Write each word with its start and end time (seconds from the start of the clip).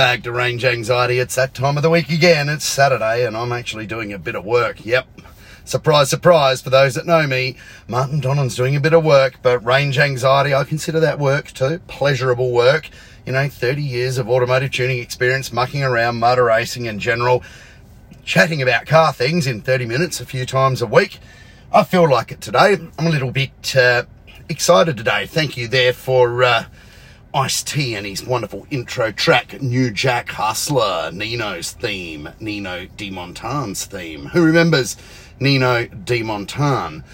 bag 0.00 0.24
to 0.24 0.32
range 0.32 0.64
anxiety. 0.64 1.18
It's 1.18 1.34
that 1.34 1.52
time 1.52 1.76
of 1.76 1.82
the 1.82 1.90
week 1.90 2.08
again. 2.08 2.48
It's 2.48 2.64
Saturday, 2.64 3.26
and 3.26 3.36
I'm 3.36 3.52
actually 3.52 3.86
doing 3.86 4.14
a 4.14 4.18
bit 4.18 4.34
of 4.34 4.46
work. 4.46 4.82
Yep. 4.82 5.06
Surprise, 5.66 6.08
surprise, 6.08 6.62
for 6.62 6.70
those 6.70 6.94
that 6.94 7.04
know 7.04 7.26
me, 7.26 7.56
Martin 7.86 8.18
Donnan's 8.18 8.56
doing 8.56 8.74
a 8.74 8.80
bit 8.80 8.94
of 8.94 9.04
work, 9.04 9.40
but 9.42 9.62
range 9.62 9.98
anxiety, 9.98 10.54
I 10.54 10.64
consider 10.64 11.00
that 11.00 11.18
work 11.18 11.52
too. 11.52 11.80
Pleasurable 11.86 12.50
work. 12.50 12.88
You 13.26 13.34
know, 13.34 13.46
30 13.50 13.82
years 13.82 14.16
of 14.16 14.26
automotive 14.26 14.70
tuning 14.70 15.00
experience, 15.00 15.52
mucking 15.52 15.82
around, 15.82 16.18
motor 16.18 16.44
racing 16.44 16.86
in 16.86 16.98
general, 16.98 17.44
chatting 18.24 18.62
about 18.62 18.86
car 18.86 19.12
things 19.12 19.46
in 19.46 19.60
30 19.60 19.84
minutes 19.84 20.18
a 20.18 20.24
few 20.24 20.46
times 20.46 20.80
a 20.80 20.86
week. 20.86 21.18
I 21.74 21.84
feel 21.84 22.08
like 22.08 22.32
it 22.32 22.40
today. 22.40 22.78
I'm 22.98 23.06
a 23.06 23.10
little 23.10 23.32
bit 23.32 23.76
uh, 23.76 24.04
excited 24.48 24.96
today. 24.96 25.26
Thank 25.26 25.58
you 25.58 25.68
there 25.68 25.92
for. 25.92 26.42
Uh, 26.42 26.64
Ice 27.32 27.62
T 27.62 27.94
and 27.94 28.04
his 28.04 28.26
wonderful 28.26 28.66
intro 28.72 29.12
track, 29.12 29.62
New 29.62 29.92
Jack 29.92 30.30
Hustler, 30.30 31.12
Nino's 31.12 31.70
theme, 31.70 32.28
Nino 32.40 32.86
De 32.96 33.08
Montane's 33.08 33.84
theme. 33.84 34.26
Who 34.26 34.44
remembers 34.44 34.96
Nino 35.38 35.86
De 35.86 36.24
Montane? 36.24 37.04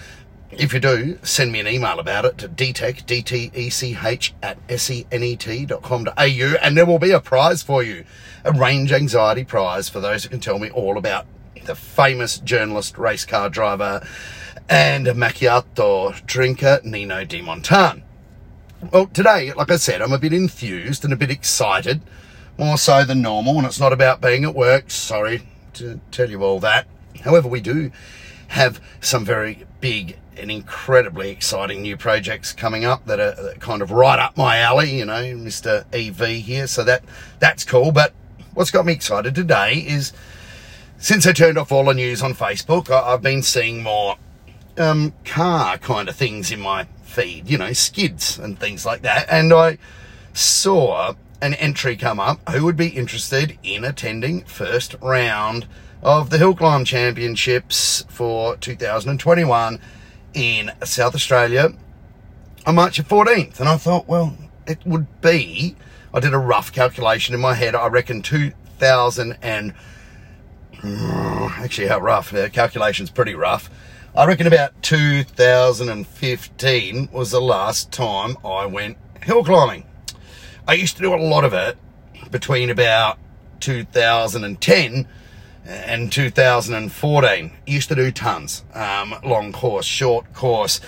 If 0.49 0.73
you 0.73 0.79
do, 0.79 1.19
send 1.21 1.51
me 1.51 1.59
an 1.59 1.67
email 1.67 1.99
about 1.99 2.25
it 2.25 2.39
to 2.39 2.49
dtech, 2.49 3.05
D-T-E-C-H, 3.05 4.33
at 4.41 4.67
senet.com.au, 4.67 6.55
and 6.63 6.77
there 6.77 6.85
will 6.87 6.99
be 6.99 7.11
a 7.11 7.19
prize 7.19 7.61
for 7.61 7.83
you. 7.83 8.03
A 8.43 8.51
range 8.51 8.91
anxiety 8.91 9.43
prize 9.43 9.87
for 9.87 9.99
those 9.99 10.23
who 10.23 10.29
can 10.29 10.39
tell 10.39 10.57
me 10.57 10.71
all 10.71 10.97
about 10.97 11.27
the 11.65 11.75
famous 11.75 12.39
journalist, 12.39 12.97
race 12.97 13.25
car 13.25 13.51
driver, 13.51 14.03
and 14.67 15.05
macchiato 15.05 16.25
drinker, 16.25 16.79
Nino 16.83 17.23
De 17.23 17.39
Montane. 17.39 18.01
Well, 18.79 19.07
today, 19.07 19.51
like 19.53 19.71
I 19.71 19.77
said, 19.77 20.03
I'm 20.03 20.13
a 20.13 20.19
bit 20.19 20.33
enthused 20.33 21.03
and 21.03 21.11
a 21.11 21.17
bit 21.17 21.31
excited, 21.31 22.01
more 22.59 22.77
so 22.77 23.03
than 23.03 23.23
normal, 23.23 23.57
and 23.57 23.65
it's 23.65 23.79
not 23.79 23.91
about 23.91 24.21
being 24.21 24.43
at 24.43 24.53
work. 24.53 24.91
Sorry 24.91 25.41
to 25.73 25.99
tell 26.11 26.29
you 26.29 26.43
all 26.43 26.59
that. 26.59 26.85
However, 27.23 27.47
we 27.47 27.59
do 27.59 27.91
have 28.49 28.79
some 29.01 29.25
very 29.25 29.65
big 29.81 30.17
and 30.37 30.51
incredibly 30.51 31.31
exciting 31.31 31.81
new 31.81 31.97
projects 31.97 32.53
coming 32.53 32.85
up 32.85 33.05
that 33.07 33.19
are 33.19 33.55
kind 33.55 33.81
of 33.81 33.89
right 33.89 34.19
up 34.19 34.37
my 34.37 34.57
alley, 34.57 34.99
you 34.99 35.05
know, 35.05 35.23
Mr. 35.23 35.83
EV 35.91 36.43
here. 36.43 36.67
So 36.67 36.83
that 36.83 37.03
that's 37.39 37.65
cool. 37.65 37.91
But 37.91 38.13
what's 38.53 38.69
got 38.69 38.85
me 38.85 38.93
excited 38.93 39.33
today 39.33 39.73
is 39.73 40.13
since 40.99 41.25
I 41.25 41.33
turned 41.33 41.57
off 41.57 41.71
all 41.71 41.85
the 41.85 41.95
news 41.95 42.21
on 42.21 42.35
Facebook, 42.35 42.91
I've 42.91 43.23
been 43.23 43.41
seeing 43.41 43.81
more 43.81 44.17
um, 44.77 45.13
car 45.25 45.79
kind 45.79 46.07
of 46.07 46.15
things 46.15 46.51
in 46.51 46.59
my 46.59 46.87
feed, 47.07 47.49
you 47.49 47.57
know, 47.57 47.73
skids 47.73 48.37
and 48.37 48.59
things 48.59 48.85
like 48.85 49.01
that. 49.01 49.27
And 49.29 49.53
I 49.53 49.77
saw 50.33 51.15
an 51.41 51.53
entry 51.55 51.95
come 51.95 52.19
up 52.19 52.47
who 52.49 52.65
would 52.65 52.77
be 52.77 52.89
interested 52.89 53.57
in 53.63 53.83
attending 53.83 54.43
first 54.43 54.95
round 55.01 55.67
of 56.01 56.29
the 56.29 56.37
Hill 56.37 56.55
Climb 56.55 56.85
Championships 56.85 58.05
for 58.09 58.55
2021 58.57 59.79
in 60.33 60.71
South 60.83 61.15
Australia 61.15 61.73
on 62.65 62.75
March 62.75 63.01
14th. 63.01 63.59
And 63.59 63.69
I 63.69 63.77
thought, 63.77 64.07
well, 64.07 64.37
it 64.67 64.79
would 64.85 65.21
be, 65.21 65.75
I 66.13 66.19
did 66.19 66.33
a 66.33 66.37
rough 66.37 66.71
calculation 66.71 67.33
in 67.33 67.41
my 67.41 67.53
head, 67.53 67.75
I 67.75 67.87
reckon 67.87 68.21
2000 68.21 69.37
and, 69.41 69.73
actually 70.83 71.87
how 71.87 71.99
rough, 71.99 72.31
the 72.31 72.49
calculation's 72.49 73.09
pretty 73.09 73.33
rough. 73.33 73.69
I 74.17 74.25
reckon 74.25 74.47
about 74.47 74.81
2015 74.81 77.09
was 77.11 77.29
the 77.29 77.39
last 77.39 77.91
time 77.91 78.35
I 78.43 78.65
went 78.65 78.97
hill 79.21 79.43
climbing. 79.43 79.85
I 80.67 80.73
used 80.73 80.95
to 80.95 81.03
do 81.03 81.13
a 81.13 81.21
lot 81.21 81.45
of 81.45 81.53
it 81.53 81.77
between 82.31 82.71
about 82.71 83.19
2010 83.59 85.07
and 85.65 86.11
2014. 86.11 87.51
Used 87.67 87.89
to 87.89 87.95
do 87.95 88.11
tons, 88.11 88.65
um, 88.73 89.13
long 89.23 89.53
course, 89.53 89.85
short 89.85 90.33
course, 90.33 90.81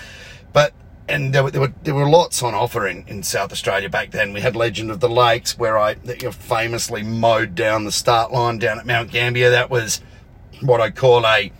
but 0.52 0.72
and 1.08 1.32
there 1.32 1.44
were, 1.44 1.52
there 1.52 1.60
were, 1.60 1.72
there 1.84 1.94
were 1.94 2.08
lots 2.08 2.42
on 2.42 2.52
offer 2.52 2.88
in, 2.88 3.04
in 3.06 3.22
South 3.22 3.52
Australia 3.52 3.88
back 3.88 4.10
then. 4.10 4.32
We 4.32 4.40
had 4.40 4.56
Legend 4.56 4.90
of 4.90 4.98
the 4.98 5.08
Lakes, 5.08 5.56
where 5.56 5.78
I 5.78 5.94
famously 5.94 7.04
mowed 7.04 7.54
down 7.54 7.84
the 7.84 7.92
start 7.92 8.32
line 8.32 8.58
down 8.58 8.80
at 8.80 8.86
Mount 8.86 9.12
Gambier. 9.12 9.50
That 9.50 9.70
was 9.70 10.00
what 10.60 10.80
I 10.80 10.90
call 10.90 11.24
a 11.24 11.52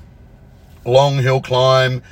long 0.85 1.19
hill 1.19 1.41
climb, 1.41 2.03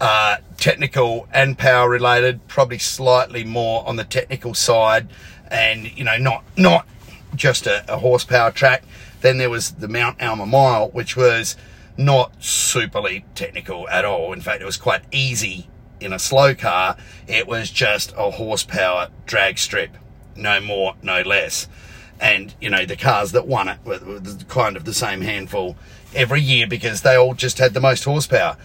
uh, 0.00 0.36
technical 0.56 1.28
and 1.32 1.58
power 1.58 1.88
related, 1.88 2.46
probably 2.48 2.78
slightly 2.78 3.44
more 3.44 3.86
on 3.86 3.96
the 3.96 4.04
technical 4.04 4.54
side, 4.54 5.08
and 5.50 5.96
you 5.96 6.04
know, 6.04 6.16
not 6.16 6.44
not 6.56 6.86
just 7.34 7.66
a, 7.66 7.84
a 7.92 7.98
horsepower 7.98 8.50
track. 8.50 8.82
Then 9.20 9.38
there 9.38 9.50
was 9.50 9.72
the 9.72 9.88
Mount 9.88 10.22
Alma 10.22 10.46
Mile, 10.46 10.88
which 10.88 11.16
was 11.16 11.56
not 11.96 12.38
superly 12.40 13.24
technical 13.34 13.88
at 13.90 14.04
all. 14.04 14.32
In 14.32 14.40
fact, 14.40 14.62
it 14.62 14.64
was 14.64 14.78
quite 14.78 15.02
easy 15.12 15.68
in 16.00 16.12
a 16.12 16.18
slow 16.18 16.54
car. 16.54 16.96
It 17.28 17.46
was 17.46 17.70
just 17.70 18.14
a 18.16 18.30
horsepower 18.30 19.08
drag 19.26 19.58
strip, 19.58 19.96
no 20.34 20.60
more, 20.60 20.94
no 21.02 21.20
less. 21.22 21.68
And 22.18 22.54
you 22.60 22.70
know, 22.70 22.84
the 22.84 22.96
cars 22.96 23.32
that 23.32 23.46
won 23.46 23.68
it 23.68 23.78
were, 23.84 23.98
were 23.98 24.20
kind 24.48 24.76
of 24.76 24.84
the 24.84 24.94
same 24.94 25.20
handful 25.20 25.76
every 26.14 26.40
year 26.40 26.66
because 26.66 27.02
they 27.02 27.16
all 27.16 27.34
just 27.34 27.58
had 27.58 27.74
the 27.74 27.80
most 27.80 28.04
horsepower. 28.04 28.56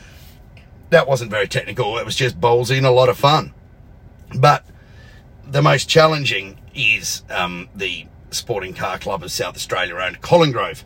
That 0.89 1.07
wasn't 1.07 1.31
very 1.31 1.47
technical. 1.47 1.97
It 1.97 2.05
was 2.05 2.15
just 2.15 2.39
ballsy 2.39 2.77
and 2.77 2.85
a 2.85 2.91
lot 2.91 3.09
of 3.09 3.17
fun. 3.17 3.53
But 4.35 4.65
the 5.45 5.61
most 5.61 5.89
challenging 5.89 6.59
is 6.73 7.23
um, 7.29 7.69
the 7.75 8.07
Sporting 8.31 8.73
Car 8.73 8.97
Club 8.97 9.23
of 9.23 9.31
South 9.31 9.55
Australia 9.55 9.95
owned 9.95 10.21
Collingrove 10.21 10.83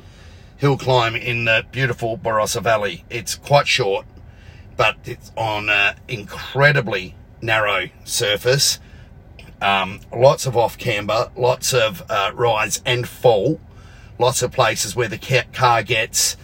hill 0.60 0.78
climb 0.78 1.16
in 1.16 1.46
the 1.46 1.66
beautiful 1.72 2.18
Barossa 2.18 2.62
Valley. 2.62 3.06
It's 3.10 3.36
quite 3.36 3.66
short, 3.66 4.06
but 4.76 4.98
it's 5.06 5.32
on 5.38 5.70
an 5.70 5.96
incredibly 6.10 7.16
narrow 7.42 7.90
surface. 8.04 8.80
Um, 9.62 10.02
lots 10.14 10.46
of 10.46 10.58
off 10.58 10.78
camber, 10.78 11.32
lots 11.36 11.74
of 11.74 12.04
uh, 12.10 12.32
rise 12.34 12.82
and 12.86 13.08
fall, 13.08 13.62
lots 14.18 14.42
of 14.42 14.52
places 14.52 14.98
where 14.98 15.08
the 15.08 15.46
car 15.54 15.82
gets 15.82 16.36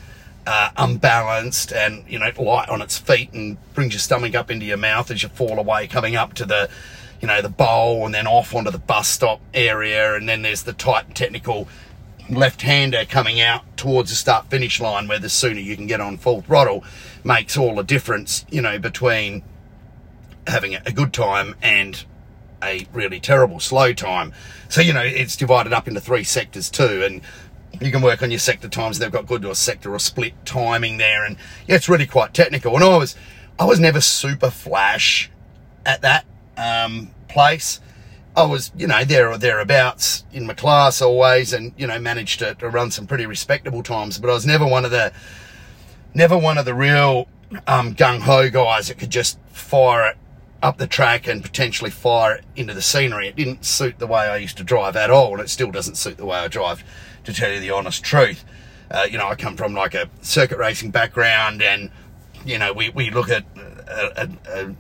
uh, 0.47 0.69
unbalanced 0.78 1.73
and 1.73 2.03
you 2.07 2.19
know 2.19 2.29
light 2.38 2.69
on 2.69 2.81
its 2.81 2.97
feet 2.97 3.33
and 3.33 3.57
brings 3.73 3.94
your 3.94 4.00
stomach 4.00 4.35
up 4.35 4.51
into 4.51 4.66
your 4.66 4.78
mouth 4.78 5.09
as 5.09 5.23
you 5.23 5.29
fall 5.29 5.57
away 5.57 5.88
coming 5.88 6.16
up 6.16 6.33
to 6.33 6.45
the 6.45 6.69
you 7.22 7.28
know 7.28 7.41
the 7.41 7.50
bowl 7.50 8.06
and 8.06 8.13
then 8.13 8.28
off 8.28 8.53
onto 8.53 8.72
the 8.72 8.79
bus 8.79 9.07
stop 9.07 9.41
area. 9.53 10.16
And 10.16 10.29
then 10.29 10.41
there's 10.41 10.63
the 10.63 10.73
tight 10.73 11.16
technical 11.16 11.67
left-hander 12.29 13.06
coming 13.06 13.39
out 13.39 13.63
towards 13.78 14.09
the 14.09 14.16
start 14.16 14.50
finish 14.50 14.79
line 14.79 15.07
where 15.07 15.19
the 15.19 15.29
sooner 15.29 15.59
you 15.59 15.75
can 15.75 15.85
get 15.88 16.01
on 16.01 16.17
full 16.17 16.41
throttle 16.41 16.83
makes 17.23 17.56
all 17.56 17.75
the 17.75 17.83
difference 17.83 18.45
you 18.50 18.62
know 18.62 18.79
between 18.79 19.44
having 20.47 20.75
a 20.75 20.91
good 20.91 21.13
time 21.13 21.56
and 21.62 22.06
a 22.63 22.88
really 22.94 23.19
terrible 23.19 23.59
slow 23.59 23.94
time. 23.94 24.33
So 24.69 24.81
you 24.81 24.94
know 24.94 25.03
it's 25.03 25.35
divided 25.35 25.73
up 25.73 25.88
into 25.88 26.01
three 26.01 26.23
sectors 26.23 26.69
too. 26.69 27.03
And 27.03 27.22
you 27.81 27.91
can 27.91 28.02
work 28.02 28.22
on 28.22 28.31
your 28.31 28.40
sector 28.40 28.68
times. 28.68 29.00
They've 29.00 29.12
got 29.12 29.25
good 29.25 29.46
or 29.46 29.56
sector 29.56 29.94
or 29.94 30.00
split 30.00 30.34
timing 30.46 30.97
there, 30.97 31.25
and 31.25 31.38
yeah, 31.68 31.75
it's 31.75 31.90
really 31.90 32.08
quite 32.08 32.34
technical. 32.34 32.75
And 32.75 32.84
I 32.84 32.97
was, 32.97 33.16
I 33.59 33.66
was 33.66 33.80
never 33.80 34.02
super 34.02 34.50
flash 34.50 35.30
at 35.86 36.02
that 36.02 36.25
um, 36.58 37.12
place. 37.28 37.80
I 38.36 38.44
was, 38.44 38.72
you 38.75 38.88
know, 38.88 39.03
there 39.06 39.31
or 39.31 39.38
thereabouts 39.38 40.25
in 40.34 40.46
my 40.46 40.53
class 40.53 41.02
always, 41.02 41.53
and 41.53 41.74
you 41.78 41.88
know, 41.88 42.00
managed 42.00 42.40
to, 42.40 42.56
to 42.56 42.69
run 42.69 42.91
some 42.91 43.08
pretty 43.08 43.25
respectable 43.25 43.84
times. 43.84 44.18
But 44.18 44.30
I 44.30 44.34
was 44.34 44.46
never 44.46 44.66
one 44.66 44.83
of 44.83 44.92
the, 44.92 45.13
never 46.13 46.38
one 46.38 46.57
of 46.57 46.66
the 46.66 46.74
real 46.74 47.27
um, 47.68 47.95
gung 47.95 48.22
ho 48.22 48.50
guys 48.50 48.89
that 48.89 48.98
could 48.98 49.10
just 49.10 49.39
fire 49.50 50.10
it 50.10 50.18
up 50.62 50.77
the 50.77 50.88
track 50.88 51.27
and 51.27 51.44
potentially 51.44 51.92
fire 51.92 52.36
it 52.36 52.45
into 52.56 52.74
the 52.74 52.81
scenery. 52.81 53.27
It 53.27 53.36
didn't 53.36 53.63
suit 53.66 54.00
the 54.00 54.07
way 54.07 54.22
I 54.22 54.38
used 54.38 54.57
to 54.57 54.63
drive 54.63 54.95
at 54.95 55.10
all, 55.10 55.33
and 55.33 55.42
it 55.42 55.50
still 55.50 55.72
doesn't 55.72 55.95
suit 55.95 56.18
the 56.18 56.25
way 56.25 56.38
I 56.38 56.48
drive 56.48 56.83
to 57.25 57.33
tell 57.33 57.51
you 57.51 57.60
the 57.60 57.72
honest 57.72 58.04
truth. 58.04 58.44
Uh, 58.89 59.07
you 59.10 59.18
know, 59.18 59.27
I 59.27 59.36
come 59.36 59.57
from 59.57 59.74
like 59.74 59.94
a 59.94 60.10
circuit 60.22 60.57
racing 60.57 60.92
background, 60.92 61.62
and 61.62 61.89
you 62.45 62.60
know, 62.60 62.74
we, 62.74 62.89
we 62.89 63.10
look 63.10 63.30
at 63.30 63.44
a, 63.88 64.30
a, 64.48 64.75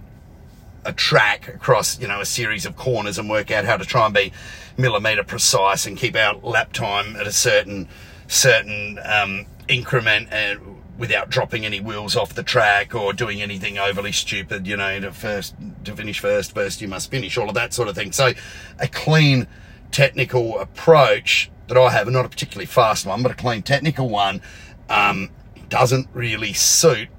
a, 0.85 0.93
track 0.93 1.47
across 1.47 1.99
you 1.99 2.07
know 2.07 2.21
a 2.21 2.25
series 2.25 2.65
of 2.65 2.75
corners 2.75 3.17
and 3.17 3.29
work 3.29 3.51
out 3.51 3.65
how 3.65 3.77
to 3.77 3.85
try 3.85 4.05
and 4.05 4.13
be 4.13 4.31
millimeter 4.77 5.23
precise 5.23 5.85
and 5.85 5.97
keep 5.97 6.15
our 6.15 6.35
lap 6.35 6.73
time 6.73 7.15
at 7.15 7.25
a 7.25 7.31
certain 7.31 7.87
certain 8.27 8.99
um, 9.03 9.45
increment 9.67 10.27
and 10.31 10.59
without 10.97 11.29
dropping 11.29 11.65
any 11.65 11.81
wheels 11.81 12.15
off 12.15 12.33
the 12.33 12.43
track 12.43 12.95
or 12.95 13.11
doing 13.13 13.41
anything 13.41 13.77
overly 13.77 14.11
stupid. 14.11 14.67
You 14.67 14.77
know, 14.77 14.99
to 14.99 15.11
first 15.11 15.55
to 15.83 15.95
finish 15.95 16.19
first, 16.19 16.53
first 16.53 16.81
you 16.81 16.87
must 16.87 17.09
finish 17.09 17.37
all 17.37 17.49
of 17.49 17.55
that 17.55 17.73
sort 17.73 17.87
of 17.87 17.95
thing. 17.95 18.11
So, 18.11 18.33
a 18.79 18.87
clean 18.87 19.47
technical 19.91 20.59
approach 20.59 21.49
that 21.67 21.77
I 21.77 21.89
have, 21.89 22.09
not 22.09 22.25
a 22.25 22.29
particularly 22.29 22.65
fast 22.65 23.05
one, 23.05 23.23
but 23.23 23.31
a 23.31 23.35
clean 23.35 23.61
technical 23.61 24.09
one, 24.09 24.41
um, 24.89 25.29
doesn't 25.69 26.07
really 26.13 26.53
suit 26.53 27.09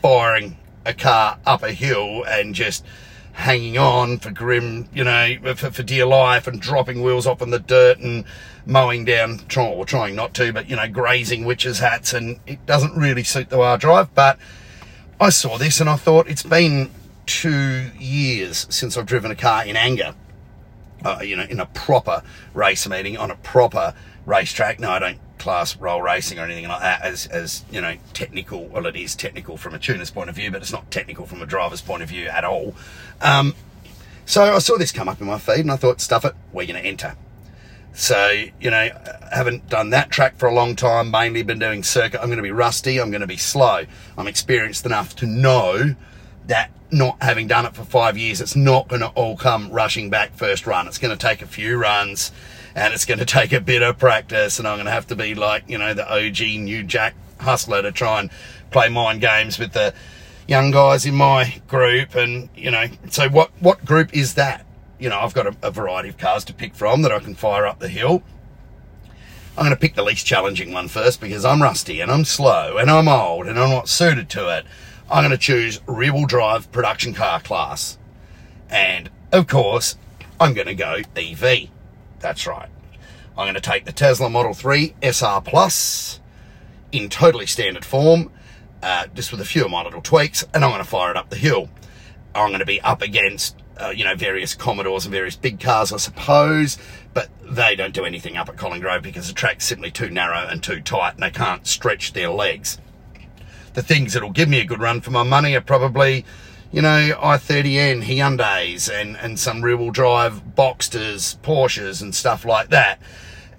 firing 0.00 0.56
a 0.84 0.92
car 0.92 1.38
up 1.46 1.62
a 1.62 1.72
hill 1.72 2.24
and 2.24 2.54
just 2.54 2.84
hanging 3.32 3.78
on 3.78 4.18
for 4.18 4.30
grim, 4.30 4.88
you 4.92 5.04
know, 5.04 5.36
for, 5.54 5.70
for 5.70 5.82
dear 5.82 6.04
life 6.04 6.46
and 6.46 6.60
dropping 6.60 7.02
wheels 7.02 7.26
off 7.26 7.40
in 7.40 7.50
the 7.50 7.58
dirt 7.58 7.98
and 7.98 8.24
mowing 8.66 9.04
down, 9.04 9.38
trying, 9.48 9.72
or 9.72 9.86
trying 9.86 10.14
not 10.14 10.34
to, 10.34 10.52
but, 10.52 10.68
you 10.68 10.76
know, 10.76 10.88
grazing 10.88 11.44
witches' 11.44 11.78
hats. 11.78 12.12
And 12.12 12.40
it 12.46 12.64
doesn't 12.66 12.94
really 12.94 13.24
suit 13.24 13.48
the 13.48 13.58
way 13.58 13.68
I 13.68 13.76
drive. 13.76 14.14
But 14.14 14.38
I 15.20 15.30
saw 15.30 15.56
this 15.56 15.80
and 15.80 15.88
I 15.88 15.96
thought 15.96 16.28
it's 16.28 16.42
been 16.42 16.90
two 17.26 17.90
years 17.98 18.66
since 18.68 18.96
I've 18.96 19.06
driven 19.06 19.30
a 19.30 19.36
car 19.36 19.64
in 19.64 19.76
anger. 19.76 20.14
Uh, 21.04 21.20
you 21.22 21.36
know, 21.36 21.44
in 21.44 21.60
a 21.60 21.66
proper 21.66 22.22
race 22.54 22.88
meeting 22.88 23.16
on 23.16 23.30
a 23.30 23.36
proper 23.36 23.94
racetrack. 24.26 24.78
No, 24.78 24.90
I 24.90 24.98
don't 24.98 25.18
class 25.38 25.76
roll 25.76 26.00
racing 26.00 26.38
or 26.38 26.44
anything 26.44 26.68
like 26.68 26.80
that 26.80 27.02
as, 27.02 27.26
as 27.26 27.64
you 27.70 27.80
know, 27.80 27.96
technical. 28.12 28.66
Well, 28.66 28.86
it 28.86 28.94
is 28.94 29.16
technical 29.16 29.56
from 29.56 29.74
a 29.74 29.78
tuner's 29.78 30.10
point 30.10 30.30
of 30.30 30.36
view, 30.36 30.52
but 30.52 30.62
it's 30.62 30.70
not 30.70 30.90
technical 30.90 31.26
from 31.26 31.42
a 31.42 31.46
driver's 31.46 31.80
point 31.80 32.02
of 32.02 32.08
view 32.08 32.28
at 32.28 32.44
all. 32.44 32.76
Um, 33.20 33.54
so 34.24 34.54
I 34.54 34.58
saw 34.60 34.78
this 34.78 34.92
come 34.92 35.08
up 35.08 35.20
in 35.20 35.26
my 35.26 35.38
feed 35.38 35.60
and 35.60 35.72
I 35.72 35.76
thought, 35.76 36.00
stuff 36.00 36.24
it, 36.24 36.34
we're 36.52 36.66
going 36.66 36.80
to 36.80 36.88
enter. 36.88 37.16
So, 37.92 38.44
you 38.60 38.70
know, 38.70 38.88
haven't 39.32 39.68
done 39.68 39.90
that 39.90 40.10
track 40.10 40.36
for 40.36 40.48
a 40.48 40.54
long 40.54 40.76
time, 40.76 41.10
mainly 41.10 41.42
been 41.42 41.58
doing 41.58 41.82
circuit. 41.82 42.20
I'm 42.20 42.28
going 42.28 42.36
to 42.36 42.42
be 42.42 42.52
rusty, 42.52 43.00
I'm 43.00 43.10
going 43.10 43.20
to 43.20 43.26
be 43.26 43.36
slow. 43.36 43.84
I'm 44.16 44.28
experienced 44.28 44.86
enough 44.86 45.16
to 45.16 45.26
know 45.26 45.96
that 46.46 46.70
not 46.90 47.22
having 47.22 47.46
done 47.46 47.66
it 47.66 47.74
for 47.74 47.84
five 47.84 48.18
years, 48.18 48.40
it's 48.40 48.54
not 48.54 48.88
going 48.88 49.00
to 49.00 49.08
all 49.08 49.36
come 49.36 49.70
rushing 49.70 50.10
back 50.10 50.34
first 50.34 50.66
run. 50.66 50.86
It's 50.86 50.98
going 50.98 51.16
to 51.16 51.26
take 51.26 51.42
a 51.42 51.46
few 51.46 51.76
runs 51.76 52.32
and 52.74 52.92
it's 52.92 53.04
going 53.04 53.18
to 53.18 53.24
take 53.24 53.52
a 53.52 53.60
bit 53.60 53.82
of 53.82 53.98
practice 53.98 54.58
and 54.58 54.68
I'm 54.68 54.76
going 54.76 54.86
to 54.86 54.92
have 54.92 55.06
to 55.08 55.16
be 55.16 55.34
like, 55.34 55.64
you 55.68 55.78
know, 55.78 55.94
the 55.94 56.08
OG 56.08 56.40
New 56.60 56.82
Jack 56.82 57.14
hustler 57.40 57.82
to 57.82 57.92
try 57.92 58.20
and 58.20 58.30
play 58.70 58.88
mind 58.88 59.20
games 59.20 59.58
with 59.58 59.72
the 59.72 59.94
young 60.46 60.70
guys 60.70 61.06
in 61.06 61.14
my 61.14 61.60
group. 61.68 62.14
And, 62.14 62.48
you 62.54 62.70
know, 62.70 62.86
so 63.10 63.28
what, 63.28 63.50
what 63.60 63.84
group 63.84 64.14
is 64.14 64.34
that? 64.34 64.66
You 64.98 65.08
know, 65.08 65.18
I've 65.18 65.34
got 65.34 65.46
a, 65.46 65.56
a 65.62 65.70
variety 65.70 66.08
of 66.08 66.18
cars 66.18 66.44
to 66.44 66.54
pick 66.54 66.74
from 66.74 67.02
that 67.02 67.12
I 67.12 67.18
can 67.18 67.34
fire 67.34 67.66
up 67.66 67.78
the 67.78 67.88
hill. 67.88 68.22
I'm 69.56 69.64
going 69.64 69.70
to 69.70 69.80
pick 69.80 69.94
the 69.94 70.02
least 70.02 70.24
challenging 70.24 70.72
one 70.72 70.88
first 70.88 71.20
because 71.20 71.44
I'm 71.44 71.60
rusty 71.60 72.00
and 72.00 72.10
I'm 72.10 72.24
slow 72.24 72.78
and 72.78 72.90
I'm 72.90 73.08
old 73.08 73.46
and 73.46 73.58
I'm 73.58 73.68
not 73.68 73.88
suited 73.88 74.30
to 74.30 74.56
it. 74.56 74.64
I'm 75.12 75.24
going 75.24 75.32
to 75.32 75.36
choose 75.36 75.78
rear 75.86 76.14
wheel 76.14 76.24
drive 76.24 76.72
production 76.72 77.12
car 77.12 77.38
class. 77.38 77.98
And 78.70 79.10
of 79.30 79.46
course, 79.46 79.96
I'm 80.40 80.54
going 80.54 80.68
to 80.68 80.74
go 80.74 81.02
EV. 81.14 81.68
That's 82.20 82.46
right. 82.46 82.70
I'm 83.36 83.44
going 83.44 83.54
to 83.54 83.60
take 83.60 83.84
the 83.84 83.92
Tesla 83.92 84.30
Model 84.30 84.54
3 84.54 84.94
SR 85.02 85.42
Plus 85.42 86.18
in 86.92 87.10
totally 87.10 87.44
standard 87.44 87.84
form, 87.84 88.30
uh, 88.82 89.06
just 89.08 89.32
with 89.32 89.42
a 89.42 89.44
few 89.44 89.66
of 89.66 89.70
my 89.70 89.82
little 89.82 90.00
tweaks, 90.00 90.46
and 90.54 90.64
I'm 90.64 90.70
going 90.70 90.82
to 90.82 90.88
fire 90.88 91.10
it 91.10 91.18
up 91.18 91.28
the 91.28 91.36
hill. 91.36 91.68
I'm 92.34 92.48
going 92.48 92.60
to 92.60 92.66
be 92.66 92.80
up 92.80 93.02
against, 93.02 93.62
uh, 93.76 93.92
you 93.94 94.04
know, 94.04 94.14
various 94.14 94.54
Commodores 94.54 95.04
and 95.04 95.12
various 95.12 95.36
big 95.36 95.60
cars, 95.60 95.92
I 95.92 95.98
suppose, 95.98 96.78
but 97.12 97.28
they 97.42 97.76
don't 97.76 97.92
do 97.92 98.06
anything 98.06 98.38
up 98.38 98.48
at 98.48 98.56
Collingrove 98.56 99.02
because 99.02 99.28
the 99.28 99.34
track's 99.34 99.66
simply 99.66 99.90
too 99.90 100.08
narrow 100.08 100.48
and 100.48 100.62
too 100.62 100.80
tight, 100.80 101.14
and 101.14 101.22
they 101.22 101.30
can't 101.30 101.66
stretch 101.66 102.14
their 102.14 102.30
legs. 102.30 102.78
The 103.74 103.82
things 103.82 104.12
that'll 104.12 104.30
give 104.30 104.48
me 104.48 104.60
a 104.60 104.64
good 104.64 104.80
run 104.80 105.00
for 105.00 105.10
my 105.10 105.22
money 105.22 105.54
are 105.54 105.60
probably 105.60 106.24
you 106.72 106.80
know, 106.80 106.88
i30N, 106.88 108.02
Hyundais, 108.02 108.90
and, 108.90 109.16
and 109.18 109.38
some 109.38 109.62
rear 109.62 109.76
wheel 109.76 109.90
drive 109.90 110.42
Boxsters, 110.56 111.36
Porsches, 111.40 112.00
and 112.00 112.14
stuff 112.14 112.46
like 112.46 112.70
that. 112.70 112.98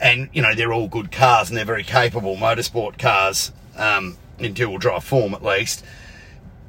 And, 0.01 0.29
you 0.33 0.41
know, 0.41 0.55
they're 0.55 0.73
all 0.73 0.87
good 0.87 1.11
cars 1.11 1.49
and 1.49 1.57
they're 1.57 1.63
very 1.63 1.83
capable 1.83 2.35
motorsport 2.35 2.97
cars, 2.97 3.51
um, 3.77 4.17
in 4.39 4.55
wheel 4.55 4.79
drive 4.79 5.03
form 5.03 5.35
at 5.35 5.43
least. 5.43 5.85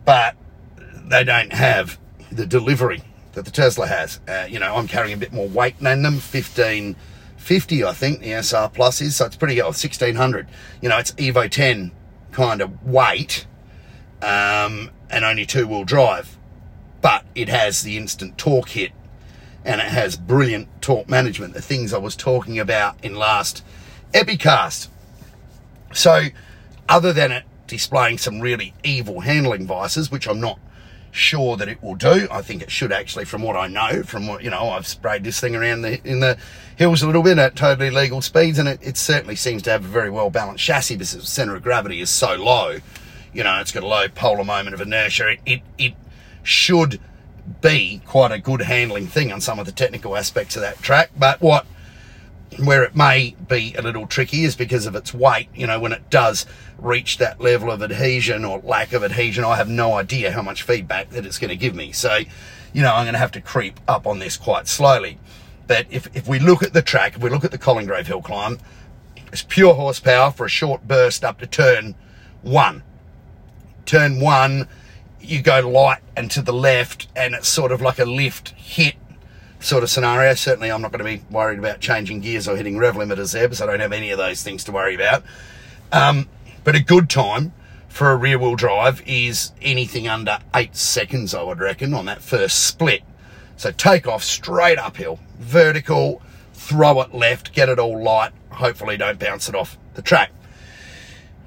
But 0.05 0.37
they 0.94 1.25
don't 1.25 1.52
have 1.52 1.99
the 2.31 2.46
delivery 2.46 3.02
that 3.32 3.46
the 3.46 3.50
Tesla 3.50 3.87
has. 3.87 4.20
Uh, 4.29 4.46
you 4.49 4.58
know, 4.58 4.76
I'm 4.76 4.87
carrying 4.87 5.14
a 5.14 5.17
bit 5.19 5.32
more 5.32 5.49
weight 5.49 5.79
than 5.81 6.02
them, 6.02 6.14
1550, 6.14 7.85
I 7.85 7.93
think, 7.94 8.20
the 8.20 8.32
SR 8.32 8.69
Plus 8.69 9.00
is. 9.00 9.17
So 9.17 9.25
it's 9.25 9.37
pretty, 9.37 9.62
oh, 9.62 9.69
1600. 9.69 10.46
You 10.82 10.91
know, 10.91 10.99
it's 10.99 11.12
Evo 11.12 11.50
10 11.50 11.91
kind 12.35 12.61
of 12.61 12.85
weight. 12.85 13.47
Um, 14.21 14.91
and 15.11 15.25
only 15.25 15.47
two 15.47 15.67
wheel 15.67 15.85
drive, 15.85 16.37
but 17.01 17.25
it 17.35 17.49
has 17.49 17.83
the 17.83 17.97
instant 17.97 18.37
torque 18.37 18.71
hit 18.71 18.93
and 19.65 19.81
it 19.81 19.87
has 19.87 20.17
brilliant 20.17 20.69
torque 20.83 21.09
management, 21.09 21.55
the 21.55 21.63
things 21.63 21.95
I 21.95 21.99
was 21.99 22.17
talking 22.17 22.59
about 22.59 23.03
in 23.03 23.15
last 23.15 23.65
Epicast. 24.13 24.89
So, 25.93 26.25
other 26.89 27.13
than 27.13 27.33
it 27.33 27.45
displaying 27.67 28.19
some 28.19 28.41
really 28.41 28.75
evil 28.83 29.21
handling 29.21 29.67
vices, 29.67 30.11
which 30.11 30.29
I'm 30.29 30.41
not 30.41 30.59
sure 31.15 31.57
that 31.57 31.69
it 31.69 31.83
will 31.83 31.95
do. 31.95 32.29
I 32.31 32.43
think 32.43 32.63
it 32.63 32.71
should 32.71 32.93
actually, 32.93 33.25
from 33.25 33.43
what 33.43 33.57
I 33.57 33.67
know, 33.69 34.03
from 34.03 34.27
what, 34.27 34.43
you 34.43 34.51
know, 34.51 34.71
I've 34.71 34.87
sprayed 34.87 35.25
this 35.25 35.41
thing 35.41 35.55
around 35.55 35.83
the, 35.83 36.01
in 36.07 36.21
the 36.21 36.37
hills 36.77 37.03
a 37.03 37.07
little 37.07 37.23
bit 37.23 37.39
at 37.39 37.57
totally 37.57 37.91
legal 37.91 38.21
speeds 38.21 38.59
and 38.59 38.69
it, 38.69 38.81
it 38.83 38.97
certainly 38.97 39.37
seems 39.37 39.63
to 39.63 39.71
have 39.71 39.85
a 39.85 39.89
very 39.89 40.11
well 40.11 40.31
balanced 40.31 40.65
chassis 40.65 40.97
because 40.97 41.13
the 41.13 41.23
center 41.23 41.55
of 41.55 41.63
gravity 41.63 42.01
is 42.01 42.11
so 42.11 42.35
low 42.35 42.79
you 43.35 43.43
know, 43.43 43.61
it's 43.61 43.73
got 43.73 43.83
a 43.83 43.87
low 43.87 44.09
polar 44.09 44.45
moment 44.45 44.75
of 44.75 44.81
inertia. 44.81 45.31
It, 45.31 45.41
it, 45.45 45.63
it 45.77 45.95
should 46.43 47.01
be 47.61 48.01
quite 48.07 48.33
a 48.33 48.39
good 48.39 48.63
handling 48.63 49.07
thing 49.09 49.33
on 49.33 49.41
some 49.41 49.59
of 49.59 49.67
the 49.67 49.73
technical 49.73 50.17
aspects 50.17 50.57
of 50.57 50.63
that 50.63 50.81
track. 50.81 51.11
But 51.19 51.43
what 51.43 51.67
where 52.58 52.85
it 52.85 52.94
may 52.94 53.37
be 53.49 53.75
a 53.75 53.82
little 53.82 54.06
tricky 54.06 54.44
is 54.44 54.55
because 54.55 54.87
of 54.87 54.94
its 54.94 55.12
weight. 55.12 55.49
You 55.55 55.67
know, 55.67 55.81
when 55.81 55.93
it 55.93 56.08
does 56.11 56.46
reach 56.79 57.19
that 57.19 57.41
level 57.41 57.70
of 57.70 57.82
adhesion 57.82 58.44
or 58.44 58.61
lack 58.61 58.93
of 58.93 59.02
adhesion, 59.02 59.44
I 59.44 59.56
have 59.56 59.69
no 59.69 59.94
idea 59.94 60.31
how 60.31 60.43
much 60.43 60.62
feedback 60.62 61.11
that 61.11 61.26
it's 61.26 61.38
going 61.38 61.50
to 61.50 61.56
give 61.56 61.75
me. 61.75 61.93
So, 61.93 62.20
you 62.73 62.82
know, 62.82 62.94
I'm 62.94 63.05
going 63.05 63.14
to 63.14 63.19
have 63.19 63.32
to 63.32 63.41
creep 63.41 63.81
up 63.88 64.06
on 64.06 64.19
this 64.19 64.37
quite 64.37 64.69
slowly. 64.69 65.19
But 65.67 65.87
if, 65.91 66.14
if 66.14 66.29
we 66.29 66.38
look 66.38 66.62
at 66.62 66.73
the 66.73 66.82
track, 66.82 67.17
if 67.17 67.23
we 67.23 67.31
look 67.31 67.44
at 67.44 67.50
the 67.50 67.58
Collingrove 67.58 68.06
Hill 68.06 68.23
climb, 68.23 68.58
it's 69.32 69.43
pure 69.43 69.75
horsepower 69.75 70.31
for 70.31 70.46
a 70.46 70.50
short 70.50 70.87
burst 70.87 71.25
up 71.25 71.41
to 71.41 71.46
turn 71.46 71.94
one 72.43 72.82
turn 73.85 74.20
one, 74.20 74.69
you 75.20 75.43
go 75.43 75.67
light 75.69 76.00
and 76.17 76.31
to 76.31 76.43
the 76.43 76.52
left, 76.52 77.08
and 77.17 77.35
it's 77.35 77.49
sort 77.49 77.73
of 77.73 77.81
like 77.81 77.99
a 77.99 78.05
lift 78.05 78.50
hit 78.50 78.94
sort 79.65 79.83
of 79.83 79.91
scenario. 79.91 80.35
Certainly, 80.35 80.71
I'm 80.71 80.83
not 80.83 80.93
going 80.93 81.05
to 81.05 81.23
be 81.23 81.25
worried 81.31 81.59
about 81.59 81.81
changing 81.81 82.21
gears 82.21 82.47
or 82.47 82.57
hitting 82.57 82.79
rev 82.79 82.95
limiters 82.95 83.33
there 83.33 83.49
because 83.49 83.61
I 83.61 83.67
don't 83.67 83.81
have 83.81 83.93
any 83.93 84.11
of 84.11 84.19
those 84.19 84.43
things 84.43 84.65
to 84.65 84.73
worry 84.73 84.95
about. 84.95 85.25
Um, 85.91 86.29
but 86.63 86.75
a 86.75 86.81
good 86.81 87.09
time 87.09 87.53
for 87.89 88.11
a 88.11 88.17
rear 88.17 88.39
wheel 88.39 88.56
drive 88.56 89.03
is 89.06 89.53
anything 89.63 90.09
under 90.09 90.39
eight 90.55 90.77
seconds, 90.77 91.35
I 91.35 91.43
would 91.43 91.61
reckon, 91.61 91.94
on 91.94 92.06
that 92.06 92.23
first 92.23 92.65
split. 92.65 93.03
So 93.56 93.71
take 93.71 94.06
off 94.06 94.23
straight 94.23 94.79
uphill, 94.79 95.21
vertical, 95.39 96.21
throw 96.53 97.01
it 97.01 97.15
left, 97.15 97.53
get 97.53 97.69
it 97.69 97.79
all 97.79 98.03
light. 98.03 98.33
Hopefully, 98.51 98.97
don't 98.97 99.19
bounce 99.19 99.49
it 99.49 99.55
off 99.55 99.79
the 99.94 100.03
track 100.03 100.31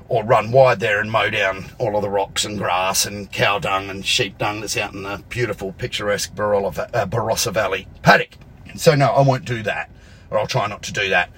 or 0.10 0.24
run 0.24 0.52
wide 0.52 0.80
there 0.80 1.00
and 1.00 1.12
mow 1.12 1.30
down 1.30 1.66
all 1.78 1.96
of 1.96 2.02
the 2.02 2.10
rocks 2.10 2.46
and 2.46 2.58
grass 2.58 3.06
and 3.06 3.32
cow 3.32 3.60
dung 3.60 3.90
and 3.90 4.06
sheep 4.06 4.38
dung 4.38 4.62
that's 4.62 4.78
out 4.78 4.94
in 4.94 5.04
the 5.04 5.24
beautiful, 5.30 5.74
picturesque 5.74 6.32
uh, 6.32 7.06
Barossa 7.06 7.52
Valley 7.52 7.88
paddock. 8.02 8.38
So, 8.76 8.96
no, 8.96 9.08
I 9.08 9.22
won't 9.22 9.46
do 9.46 9.64
that, 9.64 9.90
or 10.30 10.40
I'll 10.40 10.48
try 10.48 10.68
not 10.68 10.84
to 10.84 10.94
do 10.94 11.10
that. 11.10 11.30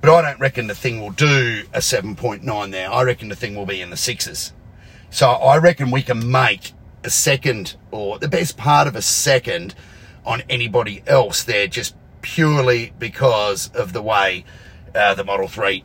But 0.00 0.10
I 0.10 0.22
don't 0.22 0.40
reckon 0.40 0.66
the 0.66 0.74
thing 0.74 1.00
will 1.00 1.10
do 1.10 1.64
a 1.72 1.78
7.9 1.78 2.70
there. 2.70 2.90
I 2.90 3.02
reckon 3.02 3.28
the 3.28 3.36
thing 3.36 3.54
will 3.54 3.66
be 3.66 3.80
in 3.80 3.90
the 3.90 3.96
sixes. 3.96 4.52
So 5.10 5.28
I 5.28 5.58
reckon 5.58 5.90
we 5.90 6.02
can 6.02 6.30
make 6.30 6.72
a 7.04 7.10
second 7.10 7.76
or 7.90 8.18
the 8.18 8.28
best 8.28 8.56
part 8.56 8.86
of 8.86 8.96
a 8.96 9.02
second 9.02 9.74
on 10.24 10.42
anybody 10.48 11.02
else 11.06 11.42
there 11.42 11.66
just 11.66 11.96
purely 12.22 12.92
because 12.98 13.70
of 13.74 13.92
the 13.92 14.02
way 14.02 14.44
uh, 14.94 15.14
the 15.14 15.24
Model 15.24 15.48
3 15.48 15.84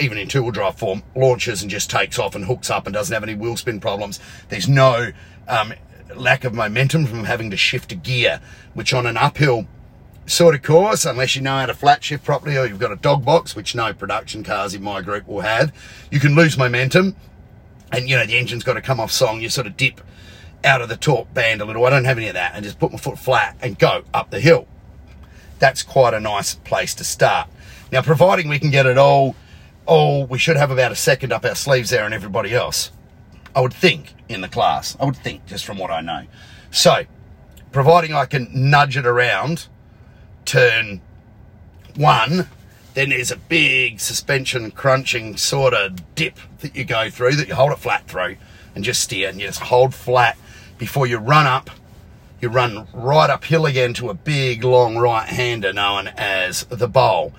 even 0.00 0.18
in 0.18 0.28
two-wheel 0.28 0.52
drive 0.52 0.76
form, 0.76 1.02
launches 1.14 1.62
and 1.62 1.70
just 1.70 1.90
takes 1.90 2.18
off 2.18 2.34
and 2.34 2.44
hooks 2.44 2.70
up 2.70 2.86
and 2.86 2.94
doesn't 2.94 3.14
have 3.14 3.22
any 3.22 3.34
wheel 3.34 3.56
spin 3.56 3.80
problems. 3.80 4.20
There's 4.48 4.68
no 4.68 5.10
um, 5.48 5.72
lack 6.14 6.44
of 6.44 6.54
momentum 6.54 7.06
from 7.06 7.24
having 7.24 7.50
to 7.50 7.56
shift 7.56 7.92
a 7.92 7.94
gear, 7.94 8.40
which 8.74 8.92
on 8.92 9.06
an 9.06 9.16
uphill 9.16 9.66
sort 10.26 10.54
of 10.54 10.62
course, 10.62 11.04
unless 11.04 11.36
you 11.36 11.42
know 11.42 11.58
how 11.58 11.66
to 11.66 11.74
flat 11.74 12.02
shift 12.02 12.24
properly 12.24 12.56
or 12.56 12.66
you've 12.66 12.80
got 12.80 12.92
a 12.92 12.96
dog 12.96 13.24
box, 13.24 13.54
which 13.54 13.74
no 13.74 13.92
production 13.94 14.42
cars 14.42 14.74
in 14.74 14.82
my 14.82 15.00
group 15.00 15.26
will 15.26 15.40
have, 15.40 15.72
you 16.10 16.20
can 16.20 16.34
lose 16.34 16.58
momentum 16.58 17.16
and, 17.92 18.08
you 18.08 18.16
know, 18.16 18.26
the 18.26 18.36
engine's 18.36 18.64
got 18.64 18.74
to 18.74 18.80
come 18.80 18.98
off 18.98 19.12
song. 19.12 19.40
You 19.40 19.48
sort 19.48 19.68
of 19.68 19.76
dip 19.76 20.00
out 20.64 20.82
of 20.82 20.88
the 20.88 20.96
torque 20.96 21.32
band 21.32 21.60
a 21.60 21.64
little. 21.64 21.86
I 21.86 21.90
don't 21.90 22.04
have 22.04 22.18
any 22.18 22.26
of 22.26 22.34
that 22.34 22.52
and 22.54 22.64
just 22.64 22.78
put 22.78 22.90
my 22.90 22.98
foot 22.98 23.18
flat 23.18 23.56
and 23.60 23.78
go 23.78 24.02
up 24.12 24.30
the 24.30 24.40
hill. 24.40 24.66
That's 25.58 25.82
quite 25.82 26.12
a 26.12 26.20
nice 26.20 26.54
place 26.54 26.94
to 26.96 27.04
start. 27.04 27.48
Now, 27.92 28.02
providing 28.02 28.48
we 28.48 28.58
can 28.58 28.70
get 28.70 28.86
it 28.86 28.98
all 28.98 29.36
oh, 29.88 30.24
we 30.24 30.38
should 30.38 30.56
have 30.56 30.70
about 30.70 30.92
a 30.92 30.96
second 30.96 31.32
up 31.32 31.44
our 31.44 31.54
sleeves 31.54 31.90
there 31.90 32.04
and 32.04 32.14
everybody 32.14 32.54
else. 32.54 32.90
I 33.54 33.60
would 33.60 33.72
think 33.72 34.14
in 34.28 34.40
the 34.40 34.48
class. 34.48 34.96
I 35.00 35.04
would 35.04 35.16
think 35.16 35.46
just 35.46 35.64
from 35.64 35.78
what 35.78 35.90
I 35.90 36.00
know. 36.00 36.26
So, 36.70 37.04
providing 37.72 38.12
I 38.12 38.26
can 38.26 38.48
nudge 38.52 38.96
it 38.96 39.06
around 39.06 39.68
turn 40.44 41.00
one, 41.96 42.48
then 42.94 43.10
there's 43.10 43.30
a 43.30 43.36
big 43.36 44.00
suspension 44.00 44.70
crunching 44.70 45.36
sort 45.36 45.74
of 45.74 46.14
dip 46.14 46.38
that 46.60 46.76
you 46.76 46.84
go 46.84 47.10
through 47.10 47.36
that 47.36 47.48
you 47.48 47.54
hold 47.54 47.72
it 47.72 47.78
flat 47.78 48.06
through 48.06 48.36
and 48.74 48.84
just 48.84 49.02
steer 49.02 49.28
and 49.28 49.40
you 49.40 49.46
just 49.46 49.60
hold 49.60 49.94
flat 49.94 50.36
before 50.78 51.06
you 51.06 51.18
run 51.18 51.46
up 51.46 51.70
you 52.40 52.48
run 52.48 52.86
right 52.92 53.30
uphill 53.30 53.66
again 53.66 53.94
to 53.94 54.10
a 54.10 54.14
big 54.14 54.62
long 54.62 54.96
right 54.96 55.28
hander 55.28 55.72
known 55.72 56.08
as 56.16 56.64
the 56.64 56.88
bowl. 56.88 57.32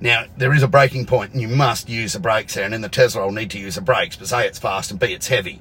Now, 0.00 0.24
there 0.36 0.54
is 0.54 0.62
a 0.62 0.68
braking 0.68 1.06
point 1.06 1.32
and 1.32 1.42
you 1.42 1.48
must 1.48 1.88
use 1.88 2.14
the 2.14 2.20
brakes 2.20 2.54
there. 2.54 2.64
And 2.64 2.74
in 2.74 2.80
the 2.80 2.88
Tesla, 2.88 3.22
I'll 3.22 3.32
need 3.32 3.50
to 3.50 3.58
use 3.58 3.74
the 3.74 3.80
brakes 3.80 4.16
but 4.16 4.28
say 4.28 4.46
it's 4.46 4.58
fast 4.58 4.90
and 4.90 4.98
B, 4.98 5.12
it's 5.12 5.28
heavy, 5.28 5.60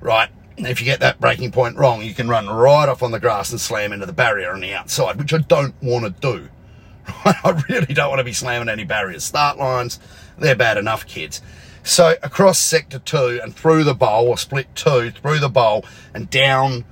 right? 0.00 0.28
And 0.56 0.66
if 0.66 0.80
you 0.80 0.86
get 0.86 1.00
that 1.00 1.20
braking 1.20 1.52
point 1.52 1.76
wrong, 1.76 2.02
you 2.02 2.14
can 2.14 2.28
run 2.28 2.48
right 2.48 2.88
off 2.88 3.02
on 3.02 3.10
the 3.10 3.20
grass 3.20 3.50
and 3.50 3.60
slam 3.60 3.92
into 3.92 4.06
the 4.06 4.12
barrier 4.12 4.52
on 4.52 4.60
the 4.60 4.72
outside, 4.72 5.16
which 5.18 5.32
I 5.32 5.38
don't 5.38 5.74
want 5.82 6.04
to 6.04 6.20
do. 6.20 6.48
I 7.24 7.62
really 7.68 7.94
don't 7.94 8.08
want 8.08 8.20
to 8.20 8.24
be 8.24 8.32
slamming 8.32 8.68
any 8.68 8.84
barriers. 8.84 9.22
Start 9.22 9.58
lines, 9.58 10.00
they're 10.38 10.56
bad 10.56 10.78
enough, 10.78 11.06
kids. 11.06 11.42
So 11.82 12.16
across 12.22 12.58
sector 12.58 12.98
two 12.98 13.38
and 13.42 13.54
through 13.54 13.84
the 13.84 13.94
bowl, 13.94 14.28
or 14.28 14.38
split 14.38 14.74
two, 14.74 15.10
through 15.10 15.38
the 15.38 15.48
bowl 15.48 15.84
and 16.12 16.28
down 16.28 16.84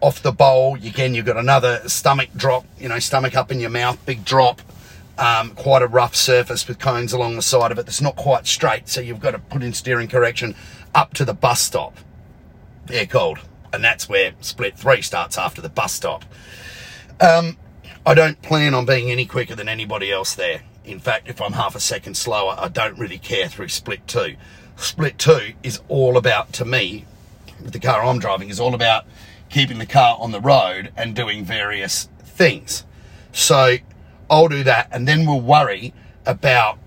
off 0.00 0.22
the 0.22 0.30
bowl. 0.30 0.76
Again, 0.76 1.14
you've 1.14 1.26
got 1.26 1.36
another 1.36 1.88
stomach 1.88 2.28
drop, 2.36 2.64
you 2.78 2.88
know, 2.88 2.98
stomach 2.98 3.34
up 3.34 3.50
in 3.50 3.58
your 3.58 3.70
mouth, 3.70 4.04
big 4.06 4.24
drop. 4.24 4.62
Um, 5.18 5.50
quite 5.50 5.82
a 5.82 5.88
rough 5.88 6.14
surface 6.14 6.68
with 6.68 6.78
cones 6.78 7.12
along 7.12 7.34
the 7.34 7.42
side 7.42 7.72
of 7.72 7.78
it 7.78 7.86
that's 7.86 8.00
not 8.00 8.14
quite 8.14 8.46
straight. 8.46 8.88
So 8.88 9.00
you've 9.00 9.18
got 9.18 9.32
to 9.32 9.40
put 9.40 9.64
in 9.64 9.72
steering 9.72 10.06
correction 10.06 10.54
up 10.94 11.12
to 11.14 11.24
the 11.24 11.34
bus 11.34 11.60
stop. 11.60 11.96
Air 12.88 13.06
cold. 13.06 13.40
And 13.72 13.82
that's 13.82 14.08
where 14.08 14.34
split 14.40 14.78
three 14.78 15.02
starts 15.02 15.36
after 15.36 15.60
the 15.60 15.68
bus 15.68 15.92
stop. 15.92 16.24
Um, 17.20 17.56
I 18.06 18.14
don't 18.14 18.40
plan 18.42 18.74
on 18.74 18.86
being 18.86 19.10
any 19.10 19.26
quicker 19.26 19.56
than 19.56 19.68
anybody 19.68 20.12
else 20.12 20.34
there. 20.34 20.62
In 20.84 21.00
fact, 21.00 21.28
if 21.28 21.42
I'm 21.42 21.52
half 21.52 21.74
a 21.74 21.80
second 21.80 22.16
slower, 22.16 22.54
I 22.56 22.68
don't 22.68 22.98
really 22.98 23.18
care 23.18 23.48
through 23.48 23.68
split 23.68 24.06
two. 24.06 24.36
Split 24.76 25.18
two 25.18 25.52
is 25.62 25.82
all 25.88 26.16
about, 26.16 26.52
to 26.54 26.64
me, 26.64 27.04
the 27.60 27.80
car 27.80 28.04
I'm 28.04 28.20
driving, 28.20 28.48
is 28.48 28.60
all 28.60 28.74
about 28.74 29.04
keeping 29.50 29.78
the 29.78 29.86
car 29.86 30.16
on 30.18 30.30
the 30.30 30.40
road 30.40 30.92
and 30.96 31.14
doing 31.14 31.44
various 31.44 32.08
things. 32.22 32.84
So 33.32 33.78
I'll 34.30 34.48
do 34.48 34.62
that 34.64 34.88
and 34.90 35.06
then 35.06 35.26
we'll 35.26 35.40
worry 35.40 35.94
about 36.26 36.78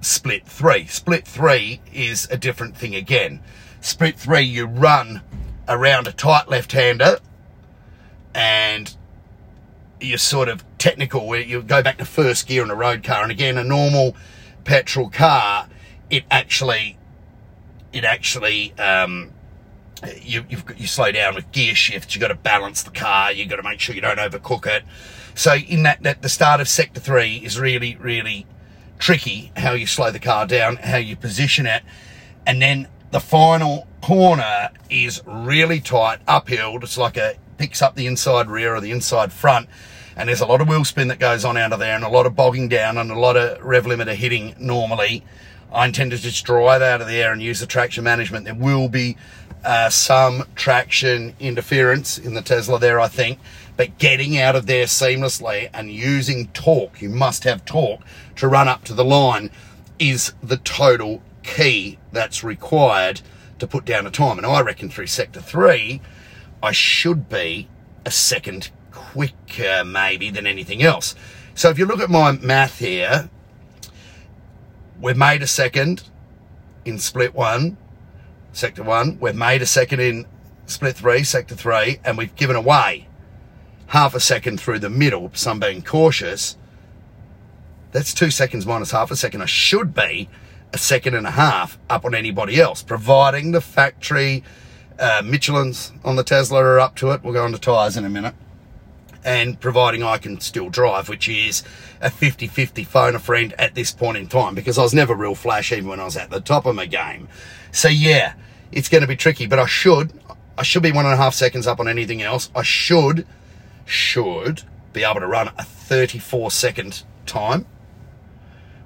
split 0.00 0.46
three. 0.46 0.86
Split 0.86 1.26
three 1.26 1.80
is 1.92 2.28
a 2.30 2.36
different 2.36 2.76
thing 2.76 2.94
again. 2.94 3.40
Split 3.80 4.18
three, 4.18 4.42
you 4.42 4.66
run 4.66 5.22
around 5.68 6.06
a 6.06 6.12
tight 6.12 6.48
left 6.48 6.72
hander 6.72 7.18
and 8.34 8.96
you're 10.00 10.18
sort 10.18 10.48
of 10.48 10.64
technical 10.78 11.26
where 11.26 11.40
you 11.40 11.62
go 11.62 11.82
back 11.82 11.98
to 11.98 12.04
first 12.04 12.46
gear 12.46 12.62
in 12.62 12.70
a 12.70 12.74
road 12.74 13.02
car. 13.02 13.22
And 13.22 13.32
again, 13.32 13.58
a 13.58 13.64
normal 13.64 14.16
petrol 14.64 15.10
car, 15.10 15.68
it 16.10 16.24
actually, 16.30 16.98
it 17.92 18.04
actually, 18.04 18.72
um, 18.78 19.32
you, 20.22 20.44
you 20.76 20.86
slow 20.86 21.10
down 21.10 21.34
with 21.34 21.50
gear 21.50 21.74
shifts. 21.74 22.14
You've 22.14 22.20
got 22.20 22.28
to 22.28 22.36
balance 22.36 22.82
the 22.82 22.90
car. 22.90 23.32
You've 23.32 23.48
got 23.48 23.56
to 23.56 23.62
make 23.62 23.80
sure 23.80 23.94
you 23.94 24.00
don't 24.00 24.18
overcook 24.18 24.66
it. 24.66 24.84
So 25.38 25.54
in 25.54 25.84
that, 25.84 26.02
that 26.02 26.22
the 26.22 26.28
start 26.28 26.60
of 26.60 26.68
sector 26.68 26.98
three 26.98 27.36
is 27.36 27.60
really, 27.60 27.94
really 27.94 28.44
tricky 28.98 29.52
how 29.56 29.70
you 29.70 29.86
slow 29.86 30.10
the 30.10 30.18
car 30.18 30.48
down, 30.48 30.74
how 30.74 30.96
you 30.96 31.14
position 31.14 31.64
it. 31.64 31.84
And 32.44 32.60
then 32.60 32.88
the 33.12 33.20
final 33.20 33.86
corner 34.02 34.70
is 34.90 35.22
really 35.24 35.78
tight 35.78 36.18
uphill. 36.26 36.76
It's 36.82 36.98
like 36.98 37.16
a 37.16 37.36
picks 37.56 37.80
up 37.80 37.94
the 37.94 38.08
inside 38.08 38.50
rear 38.50 38.74
or 38.74 38.80
the 38.80 38.90
inside 38.90 39.32
front. 39.32 39.68
And 40.16 40.28
there's 40.28 40.40
a 40.40 40.46
lot 40.46 40.60
of 40.60 40.66
wheel 40.66 40.84
spin 40.84 41.06
that 41.06 41.20
goes 41.20 41.44
on 41.44 41.56
out 41.56 41.72
of 41.72 41.78
there 41.78 41.94
and 41.94 42.02
a 42.02 42.08
lot 42.08 42.26
of 42.26 42.34
bogging 42.34 42.66
down 42.66 42.98
and 42.98 43.08
a 43.12 43.18
lot 43.18 43.36
of 43.36 43.62
rev 43.64 43.84
limiter 43.84 44.14
hitting 44.14 44.56
normally. 44.58 45.22
I 45.72 45.86
intend 45.86 46.10
to 46.10 46.18
just 46.18 46.44
drive 46.46 46.82
out 46.82 47.00
of 47.00 47.06
there 47.06 47.32
and 47.32 47.40
use 47.40 47.60
the 47.60 47.66
traction 47.66 48.02
management. 48.02 48.44
There 48.44 48.56
will 48.56 48.88
be 48.88 49.16
uh, 49.64 49.88
some 49.88 50.44
traction 50.56 51.36
interference 51.38 52.18
in 52.18 52.34
the 52.34 52.42
Tesla 52.42 52.80
there, 52.80 52.98
I 52.98 53.06
think. 53.06 53.38
But 53.78 53.96
getting 53.96 54.36
out 54.36 54.56
of 54.56 54.66
there 54.66 54.86
seamlessly 54.86 55.70
and 55.72 55.88
using 55.88 56.48
torque, 56.48 57.00
you 57.00 57.08
must 57.08 57.44
have 57.44 57.64
torque 57.64 58.00
to 58.34 58.48
run 58.48 58.66
up 58.66 58.82
to 58.84 58.92
the 58.92 59.04
line, 59.04 59.52
is 60.00 60.32
the 60.42 60.56
total 60.56 61.22
key 61.44 61.96
that's 62.10 62.42
required 62.42 63.20
to 63.60 63.68
put 63.68 63.84
down 63.84 64.04
a 64.04 64.10
time. 64.10 64.36
And 64.36 64.46
I 64.46 64.62
reckon 64.62 64.90
through 64.90 65.06
sector 65.06 65.40
three, 65.40 66.00
I 66.60 66.72
should 66.72 67.28
be 67.28 67.68
a 68.04 68.10
second 68.10 68.70
quicker 68.90 69.84
maybe 69.84 70.28
than 70.28 70.44
anything 70.44 70.82
else. 70.82 71.14
So 71.54 71.70
if 71.70 71.78
you 71.78 71.86
look 71.86 72.00
at 72.00 72.10
my 72.10 72.32
math 72.32 72.80
here, 72.80 73.30
we've 75.00 75.16
made 75.16 75.42
a 75.42 75.46
second 75.46 76.02
in 76.84 76.98
split 76.98 77.32
one, 77.32 77.76
sector 78.52 78.82
one. 78.82 79.18
We've 79.20 79.36
made 79.36 79.62
a 79.62 79.66
second 79.66 80.00
in 80.00 80.26
split 80.66 80.96
three, 80.96 81.22
sector 81.22 81.54
three, 81.54 82.00
and 82.04 82.18
we've 82.18 82.34
given 82.34 82.56
away 82.56 83.07
half 83.88 84.14
a 84.14 84.20
second 84.20 84.60
through 84.60 84.78
the 84.78 84.90
middle, 84.90 85.30
some 85.34 85.60
being 85.60 85.82
cautious. 85.82 86.56
That's 87.92 88.14
two 88.14 88.30
seconds 88.30 88.66
minus 88.66 88.90
half 88.90 89.10
a 89.10 89.16
second. 89.16 89.42
I 89.42 89.46
should 89.46 89.94
be 89.94 90.28
a 90.72 90.78
second 90.78 91.14
and 91.14 91.26
a 91.26 91.32
half 91.32 91.78
up 91.88 92.04
on 92.04 92.14
anybody 92.14 92.60
else, 92.60 92.82
providing 92.82 93.52
the 93.52 93.60
factory 93.60 94.44
uh, 94.98 95.22
Michelin's 95.24 95.92
on 96.04 96.16
the 96.16 96.24
Tesla 96.24 96.60
are 96.62 96.80
up 96.80 96.96
to 96.96 97.10
it. 97.10 97.22
We'll 97.22 97.32
go 97.32 97.44
on 97.44 97.52
to 97.52 97.58
tyres 97.58 97.96
in 97.96 98.04
a 98.04 98.08
minute. 98.08 98.34
And 99.24 99.60
providing 99.60 100.02
I 100.02 100.18
can 100.18 100.40
still 100.40 100.70
drive, 100.70 101.08
which 101.08 101.28
is 101.28 101.62
a 102.00 102.08
50-50 102.08 102.86
phone 102.86 103.14
a 103.14 103.18
friend 103.18 103.52
at 103.58 103.74
this 103.74 103.92
point 103.92 104.16
in 104.16 104.28
time, 104.28 104.54
because 104.54 104.78
I 104.78 104.82
was 104.82 104.94
never 104.94 105.14
real 105.14 105.34
flash 105.34 105.72
even 105.72 105.88
when 105.88 106.00
I 106.00 106.04
was 106.04 106.16
at 106.16 106.30
the 106.30 106.40
top 106.40 106.66
of 106.66 106.74
my 106.74 106.86
game. 106.86 107.28
So 107.72 107.88
yeah, 107.88 108.34
it's 108.72 108.88
going 108.88 109.02
to 109.02 109.08
be 109.08 109.16
tricky, 109.16 109.46
but 109.46 109.58
I 109.58 109.66
should, 109.66 110.12
I 110.56 110.62
should 110.62 110.82
be 110.82 110.92
one 110.92 111.04
and 111.04 111.14
a 111.14 111.16
half 111.16 111.34
seconds 111.34 111.66
up 111.66 111.80
on 111.80 111.88
anything 111.88 112.22
else. 112.22 112.50
I 112.54 112.62
should, 112.62 113.26
should 113.88 114.62
be 114.92 115.04
able 115.04 115.20
to 115.20 115.26
run 115.26 115.48
a 115.58 115.64
34 115.64 116.50
second 116.50 117.02
time, 117.26 117.66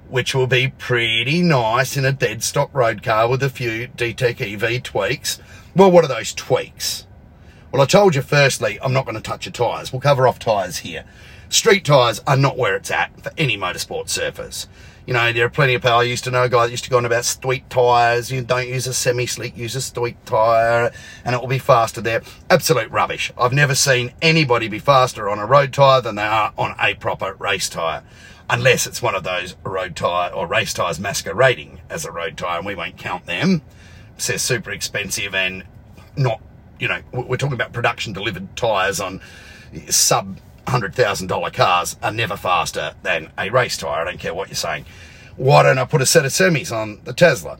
which 0.07 0.33
will 0.33 0.47
be 0.47 0.69
pretty 0.69 1.41
nice 1.41 1.97
in 1.97 2.05
a 2.05 2.11
dead 2.11 2.43
stock 2.43 2.73
road 2.73 3.03
car 3.03 3.27
with 3.27 3.43
a 3.43 3.49
few 3.49 3.87
DTEC 3.89 4.53
EV 4.53 4.83
tweaks. 4.83 5.39
Well, 5.75 5.91
what 5.91 6.03
are 6.03 6.07
those 6.07 6.33
tweaks? 6.33 7.05
Well, 7.71 7.81
I 7.81 7.85
told 7.85 8.15
you 8.15 8.21
firstly, 8.21 8.77
I'm 8.81 8.93
not 8.93 9.05
going 9.05 9.15
to 9.15 9.21
touch 9.21 9.45
your 9.45 9.53
tyres. 9.53 9.91
We'll 9.91 9.99
cover 9.99 10.27
off 10.27 10.37
tyres 10.39 10.79
here. 10.79 11.05
Street 11.49 11.85
tyres 11.85 12.21
are 12.25 12.37
not 12.37 12.57
where 12.57 12.75
it's 12.75 12.91
at 12.91 13.19
for 13.21 13.31
any 13.37 13.57
motorsport 13.57 14.09
surface. 14.09 14.67
You 15.05 15.13
know, 15.13 15.33
there 15.33 15.45
are 15.45 15.49
plenty 15.49 15.73
of 15.73 15.81
people. 15.81 15.97
I 15.97 16.03
used 16.03 16.23
to 16.23 16.31
know 16.31 16.43
a 16.43 16.49
guy 16.49 16.65
that 16.65 16.71
used 16.71 16.85
to 16.85 16.89
go 16.89 16.97
on 16.97 17.03
about 17.03 17.25
street 17.25 17.69
tyres. 17.69 18.31
You 18.31 18.41
don't 18.41 18.69
use 18.69 18.87
a 18.87 18.93
semi-slick, 18.93 19.57
use 19.57 19.75
a 19.75 19.81
street 19.81 20.15
tyre, 20.25 20.93
and 21.25 21.35
it 21.35 21.41
will 21.41 21.49
be 21.49 21.59
faster 21.59 21.99
there. 21.99 22.21
Absolute 22.49 22.89
rubbish. 22.89 23.29
I've 23.37 23.51
never 23.51 23.75
seen 23.75 24.13
anybody 24.21 24.69
be 24.69 24.79
faster 24.79 25.29
on 25.29 25.39
a 25.39 25.45
road 25.45 25.73
tyre 25.73 25.99
than 25.99 26.15
they 26.15 26.23
are 26.23 26.53
on 26.57 26.75
a 26.79 26.93
proper 26.93 27.33
race 27.33 27.67
tyre. 27.67 28.03
Unless 28.49 28.87
it's 28.87 29.01
one 29.01 29.13
of 29.13 29.23
those 29.23 29.57
road 29.63 29.97
tyre 29.97 30.31
or 30.31 30.47
race 30.47 30.73
tyres 30.73 31.01
masquerading 31.01 31.81
as 31.89 32.05
a 32.05 32.11
road 32.11 32.37
tyre, 32.37 32.59
and 32.59 32.65
we 32.65 32.75
won't 32.75 32.97
count 32.97 33.25
them. 33.25 33.61
So 34.17 34.31
they're 34.31 34.39
super 34.39 34.71
expensive 34.71 35.35
and 35.35 35.65
not, 36.15 36.41
you 36.79 36.87
know, 36.87 37.01
we're 37.11 37.35
talking 37.35 37.55
about 37.55 37.73
production 37.73 38.13
delivered 38.13 38.55
tyres 38.55 39.01
on 39.01 39.19
sub 39.89 40.37
$100,000 40.67 41.53
cars 41.53 41.97
are 42.01 42.11
never 42.11 42.37
faster 42.37 42.95
than 43.03 43.31
a 43.37 43.49
race 43.49 43.77
tyre. 43.77 44.01
I 44.01 44.05
don't 44.05 44.19
care 44.19 44.33
what 44.33 44.49
you're 44.49 44.55
saying. 44.55 44.85
Why 45.35 45.63
don't 45.63 45.77
I 45.77 45.85
put 45.85 46.01
a 46.01 46.05
set 46.05 46.25
of 46.25 46.31
semis 46.31 46.71
on 46.71 47.01
the 47.03 47.13
Tesla? 47.13 47.59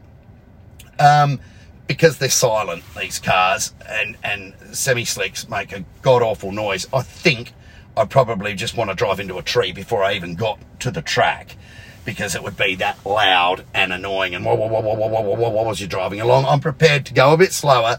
Um, 0.99 1.39
because 1.87 2.17
they're 2.17 2.29
silent, 2.29 2.83
these 2.97 3.19
cars, 3.19 3.73
and, 3.87 4.15
and 4.23 4.53
semi-slicks 4.71 5.49
make 5.49 5.71
a 5.71 5.83
god-awful 6.01 6.51
noise. 6.51 6.87
I 6.93 7.01
think 7.01 7.53
I 7.97 8.05
probably 8.05 8.55
just 8.55 8.77
want 8.77 8.89
to 8.89 8.95
drive 8.95 9.19
into 9.19 9.37
a 9.37 9.43
tree 9.43 9.71
before 9.71 10.03
I 10.03 10.13
even 10.13 10.35
got 10.35 10.59
to 10.79 10.91
the 10.91 11.01
track 11.01 11.57
because 12.05 12.35
it 12.35 12.43
would 12.43 12.57
be 12.57 12.75
that 12.75 13.03
loud 13.05 13.65
and 13.73 13.93
annoying 13.93 14.35
and 14.35 14.45
whoa, 14.45 14.55
whoa, 14.55 14.67
whoa, 14.67 14.81
whoa, 14.81 14.95
whoa, 14.95 15.21
whoa, 15.21 15.35
whoa, 15.35 15.49
whoa, 15.49 15.69
as 15.69 15.79
you're 15.79 15.87
driving 15.87 16.19
along. 16.19 16.45
I'm 16.45 16.59
prepared 16.59 17.05
to 17.07 17.13
go 17.13 17.33
a 17.33 17.37
bit 17.37 17.53
slower, 17.53 17.97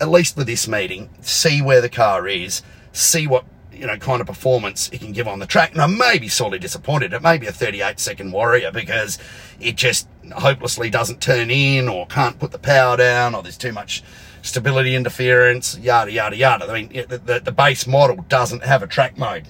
at 0.00 0.08
least 0.08 0.34
for 0.34 0.44
this 0.44 0.66
meeting, 0.66 1.10
see 1.20 1.62
where 1.62 1.80
the 1.80 1.88
car 1.88 2.26
is, 2.26 2.62
see 2.92 3.26
what 3.26 3.44
you 3.76 3.86
know, 3.86 3.96
kind 3.96 4.20
of 4.20 4.26
performance 4.26 4.88
it 4.92 5.00
can 5.00 5.12
give 5.12 5.28
on 5.28 5.38
the 5.38 5.46
track. 5.46 5.72
And 5.72 5.80
I 5.80 5.86
may 5.86 6.18
be 6.18 6.28
sorely 6.28 6.58
disappointed. 6.58 7.12
It 7.12 7.22
may 7.22 7.38
be 7.38 7.46
a 7.46 7.52
38 7.52 7.98
second 7.98 8.32
warrior 8.32 8.70
because 8.70 9.18
it 9.60 9.76
just 9.76 10.08
hopelessly 10.34 10.90
doesn't 10.90 11.20
turn 11.20 11.50
in 11.50 11.88
or 11.88 12.06
can't 12.06 12.38
put 12.38 12.50
the 12.50 12.58
power 12.58 12.96
down 12.96 13.34
or 13.34 13.42
there's 13.42 13.58
too 13.58 13.72
much 13.72 14.02
stability 14.42 14.94
interference, 14.94 15.78
yada, 15.78 16.12
yada, 16.12 16.36
yada. 16.36 16.66
I 16.66 16.82
mean, 16.82 17.06
the, 17.08 17.18
the, 17.18 17.40
the 17.40 17.52
base 17.52 17.86
model 17.86 18.24
doesn't 18.28 18.62
have 18.62 18.82
a 18.82 18.86
track 18.86 19.16
mode. 19.16 19.48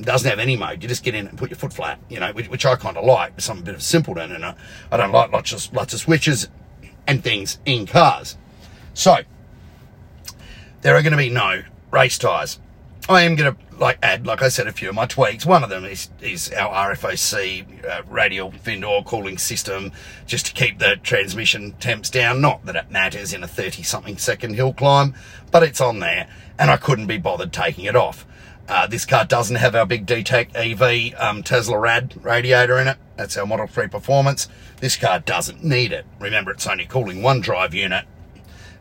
Doesn't 0.00 0.28
have 0.28 0.38
any 0.38 0.56
mode. 0.56 0.82
You 0.82 0.88
just 0.88 1.02
get 1.02 1.14
in 1.14 1.26
and 1.26 1.36
put 1.36 1.50
your 1.50 1.58
foot 1.58 1.72
flat, 1.72 1.98
you 2.08 2.20
know, 2.20 2.32
which, 2.32 2.48
which 2.48 2.64
I 2.64 2.76
kind 2.76 2.96
of 2.96 3.04
like. 3.04 3.40
Some 3.40 3.62
bit 3.62 3.74
of 3.74 3.82
simpleton 3.82 4.32
and 4.32 4.44
I, 4.44 4.54
I 4.92 4.96
don't 4.96 5.12
like 5.12 5.32
lots 5.32 5.52
of, 5.52 5.74
lots 5.74 5.92
of 5.92 6.00
switches 6.00 6.48
and 7.06 7.24
things 7.24 7.58
in 7.64 7.86
cars. 7.86 8.36
So, 8.94 9.18
there 10.82 10.94
are 10.94 11.02
going 11.02 11.12
to 11.12 11.18
be 11.18 11.30
no 11.30 11.62
race 11.90 12.18
tyres 12.18 12.60
I 13.08 13.22
am 13.22 13.36
going 13.36 13.54
to 13.54 13.76
like 13.78 13.98
add, 14.02 14.26
like 14.26 14.42
I 14.42 14.48
said, 14.48 14.66
a 14.66 14.72
few 14.72 14.90
of 14.90 14.94
my 14.94 15.06
tweaks. 15.06 15.46
One 15.46 15.64
of 15.64 15.70
them 15.70 15.84
is 15.86 16.10
is 16.20 16.52
our 16.52 16.92
RFOC 16.92 17.86
uh, 17.88 18.02
radial 18.06 18.50
fin 18.50 18.80
door 18.80 19.02
cooling 19.02 19.38
system, 19.38 19.92
just 20.26 20.46
to 20.46 20.52
keep 20.52 20.78
the 20.78 20.96
transmission 21.02 21.72
temps 21.80 22.10
down. 22.10 22.42
Not 22.42 22.66
that 22.66 22.76
it 22.76 22.90
matters 22.90 23.32
in 23.32 23.42
a 23.42 23.48
thirty 23.48 23.82
something 23.82 24.18
second 24.18 24.54
hill 24.54 24.74
climb, 24.74 25.14
but 25.50 25.62
it's 25.62 25.80
on 25.80 26.00
there, 26.00 26.28
and 26.58 26.70
I 26.70 26.76
couldn't 26.76 27.06
be 27.06 27.16
bothered 27.16 27.52
taking 27.52 27.86
it 27.86 27.96
off. 27.96 28.26
Uh, 28.68 28.86
this 28.86 29.06
car 29.06 29.24
doesn't 29.24 29.56
have 29.56 29.74
our 29.74 29.86
big 29.86 30.04
DTEC 30.04 30.54
EV 30.54 31.18
um, 31.18 31.42
Tesla 31.42 31.78
Rad 31.78 32.14
radiator 32.22 32.78
in 32.78 32.88
it. 32.88 32.98
That's 33.16 33.34
our 33.38 33.46
Model 33.46 33.66
3 33.66 33.88
Performance. 33.88 34.46
This 34.80 34.96
car 34.96 35.20
doesn't 35.20 35.64
need 35.64 35.90
it. 35.90 36.04
Remember, 36.20 36.50
it's 36.50 36.66
only 36.66 36.84
cooling 36.84 37.22
one 37.22 37.40
drive 37.40 37.72
unit. 37.72 38.04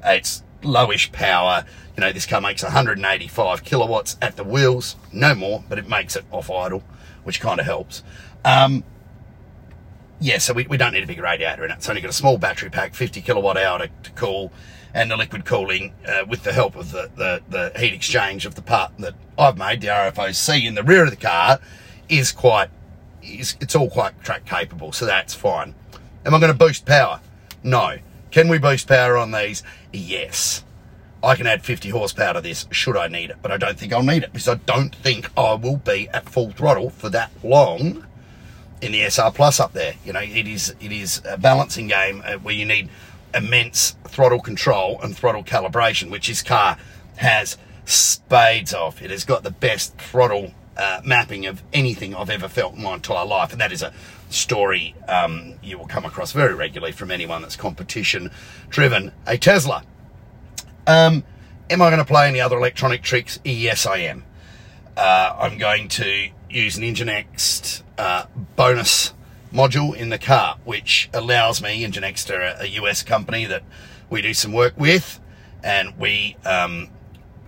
It's 0.03 0.43
lowish 0.68 1.12
power. 1.12 1.66
You 1.96 2.02
know, 2.02 2.12
this 2.12 2.26
car 2.26 2.42
makes 2.42 2.62
185 2.64 3.64
kilowatts 3.64 4.18
at 4.22 4.36
the 4.36 4.44
wheels, 4.44 4.96
no 5.12 5.34
more, 5.34 5.64
but 5.68 5.80
it 5.80 5.88
makes 5.88 6.16
it 6.16 6.26
off 6.32 6.52
idle, 6.52 6.84
which 7.24 7.42
kind 7.42 7.60
of 7.60 7.66
helps. 7.66 8.04
Um, 8.46 8.84
yeah, 10.20 10.38
so 10.38 10.54
we, 10.54 10.68
we 10.68 10.78
don't 10.78 10.94
need 10.94 11.04
a 11.04 11.08
big 11.08 11.20
radiator 11.20 11.66
in 11.66 11.72
it. 11.72 11.76
It's 11.76 11.90
only 11.90 12.02
got 12.02 12.10
a 12.10 12.14
small 12.14 12.38
battery 12.38 12.70
pack, 12.70 12.94
50 12.94 13.22
kilowatt 13.22 13.58
hour 13.58 13.80
to, 13.80 13.90
to 14.04 14.12
cool, 14.12 14.52
and 14.94 15.12
the 15.12 15.18
liquid 15.18 15.46
cooling 15.46 15.94
uh, 16.08 16.26
with 16.28 16.44
the 16.44 16.54
help 16.54 16.76
of 16.76 16.92
the, 16.92 17.10
the, 17.16 17.42
the 17.50 17.80
heat 17.80 17.94
exchange 17.94 18.46
of 18.46 18.56
the 18.56 18.62
part 18.62 18.92
that 19.00 19.14
I've 19.38 19.58
made, 19.58 19.82
the 19.82 19.88
RFOC 19.88 20.66
in 20.66 20.76
the 20.76 20.84
rear 20.84 21.04
of 21.04 21.12
the 21.12 21.16
car, 21.16 21.60
is 22.10 22.32
quite, 22.32 22.70
is, 23.22 23.56
it's 23.60 23.76
all 23.76 23.90
quite 23.90 24.22
track 24.24 24.46
capable, 24.46 24.92
so 24.92 25.06
that's 25.06 25.34
fine. 25.34 25.76
Am 26.26 26.34
I 26.34 26.40
going 26.40 26.52
to 26.52 26.58
boost 26.58 26.86
power? 26.86 27.22
No. 27.64 27.98
Can 28.31 28.50
we 28.50 28.57
boost 28.57 28.88
power 28.88 29.17
on 29.17 29.31
these? 29.31 29.63
Yes. 29.91 30.63
I 31.24 31.36
can 31.36 31.48
add 31.48 31.63
50 31.63 31.89
horsepower 31.89 32.36
to 32.36 32.41
this 32.41 32.67
should 32.72 32.96
I 32.96 33.07
need 33.07 33.31
it, 33.31 33.38
but 33.41 33.51
I 33.51 33.57
don't 33.57 33.77
think 33.77 33.91
I'll 33.91 34.03
need 34.03 34.24
it 34.24 34.34
because 34.34 34.48
I 34.48 34.55
don't 34.55 34.93
think 34.96 35.29
I 35.38 35.55
will 35.55 35.77
be 35.77 36.07
at 36.10 36.29
full 36.29 36.51
throttle 36.51 36.89
for 36.89 37.10
that 37.10 37.31
long 37.43 38.05
in 38.81 38.91
the 38.91 39.01
SR 39.01 39.31
Plus 39.31 39.60
up 39.60 39.74
there. 39.74 39.96
You 40.05 40.13
know, 40.13 40.22
it 40.22 40.48
is 40.48 40.75
it 40.79 40.91
is 40.91 41.22
a 41.25 41.38
balancing 41.38 41.88
game 41.88 42.22
uh, 42.25 42.34
where 42.34 42.53
you 42.53 42.65
need 42.65 42.89
immense 43.34 43.96
throttle 44.07 44.39
control 44.39 45.01
and 45.01 45.15
throttle 45.15 45.43
calibration, 45.43 46.12
which 46.12 46.27
this 46.27 46.43
car 46.43 46.77
has 47.17 47.57
spades 47.86 48.74
of. 48.74 49.01
It 49.01 49.10
has 49.10 49.25
got 49.25 49.43
the 49.43 49.51
best 49.51 49.98
throttle 49.98 50.53
uh, 50.77 51.01
mapping 51.03 51.46
of 51.46 51.63
anything 51.74 52.15
I've 52.15 52.29
ever 52.29 52.48
felt 52.48 52.75
in 52.75 52.84
my 52.84 52.93
entire 52.93 53.25
life, 53.25 53.51
and 53.51 53.60
that 53.60 53.72
is 53.72 53.81
a 53.81 53.91
story 54.29 54.96
um, 55.07 55.55
you 55.63 55.77
will 55.77 55.88
come 55.88 56.05
across 56.05 56.31
very 56.31 56.53
regularly 56.53 56.91
from 56.91 57.12
anyone 57.12 57.41
that's 57.41 57.55
competition 57.55 58.31
driven. 58.69 59.12
A 59.25 59.38
Tesla. 59.38 59.84
Um, 60.86 61.24
am 61.69 61.81
I 61.81 61.89
going 61.89 62.00
to 62.00 62.05
play 62.05 62.27
any 62.27 62.39
other 62.39 62.57
electronic 62.57 63.03
tricks? 63.03 63.39
Yes, 63.43 63.86
I 63.86 63.98
am. 63.98 64.24
Uh, 64.96 65.36
I'm 65.39 65.57
going 65.57 65.89
to 65.89 66.29
use 66.50 66.77
an 66.77 66.84
Ingenext 66.84 67.84
uh, 67.98 68.25
bonus 68.55 69.13
module 69.53 69.96
in 69.96 70.10
the 70.10 70.17
car, 70.17 70.57
which 70.65 71.10
allows 71.13 71.62
me, 71.62 71.86
Ingenext 71.86 72.34
are 72.34 72.41
a, 72.41 72.63
a 72.63 72.65
US 72.81 73.03
company 73.03 73.46
that 73.46 73.63
we 74.10 74.22
do 74.22 74.34
some 74.34 74.53
work 74.53 74.74
with, 74.77 75.19
and 75.63 75.98
we 75.98 76.38
um, 76.46 76.89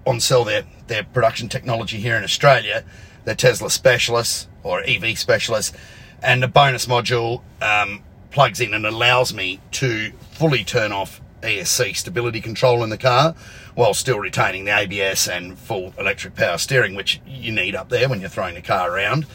on 0.05 0.19
sell 0.19 0.43
their, 0.43 0.63
their 0.87 1.03
production 1.03 1.49
technology 1.49 1.97
here 1.97 2.15
in 2.15 2.23
Australia. 2.23 2.83
They're 3.25 3.35
Tesla 3.35 3.69
specialists 3.69 4.47
or 4.63 4.83
EV 4.83 5.17
specialists, 5.17 5.75
and 6.21 6.43
the 6.43 6.47
bonus 6.47 6.85
module 6.85 7.41
um, 7.61 8.03
plugs 8.31 8.59
in 8.59 8.73
and 8.73 8.85
allows 8.85 9.33
me 9.33 9.59
to 9.71 10.11
fully 10.31 10.63
turn 10.63 10.91
off 10.91 11.21
ESC 11.41 11.95
stability 11.95 12.41
control 12.41 12.83
in 12.83 12.89
the 12.89 12.97
car 12.97 13.33
while 13.75 13.93
still 13.93 14.19
retaining 14.19 14.65
the 14.65 14.77
ABS 14.77 15.27
and 15.27 15.57
full 15.57 15.93
electric 15.97 16.35
power 16.35 16.57
steering, 16.57 16.95
which 16.95 17.21
you 17.25 17.51
need 17.51 17.75
up 17.75 17.89
there 17.89 18.09
when 18.09 18.19
you're 18.19 18.29
throwing 18.29 18.55
the 18.55 18.61
car 18.61 18.93
around. 18.93 19.25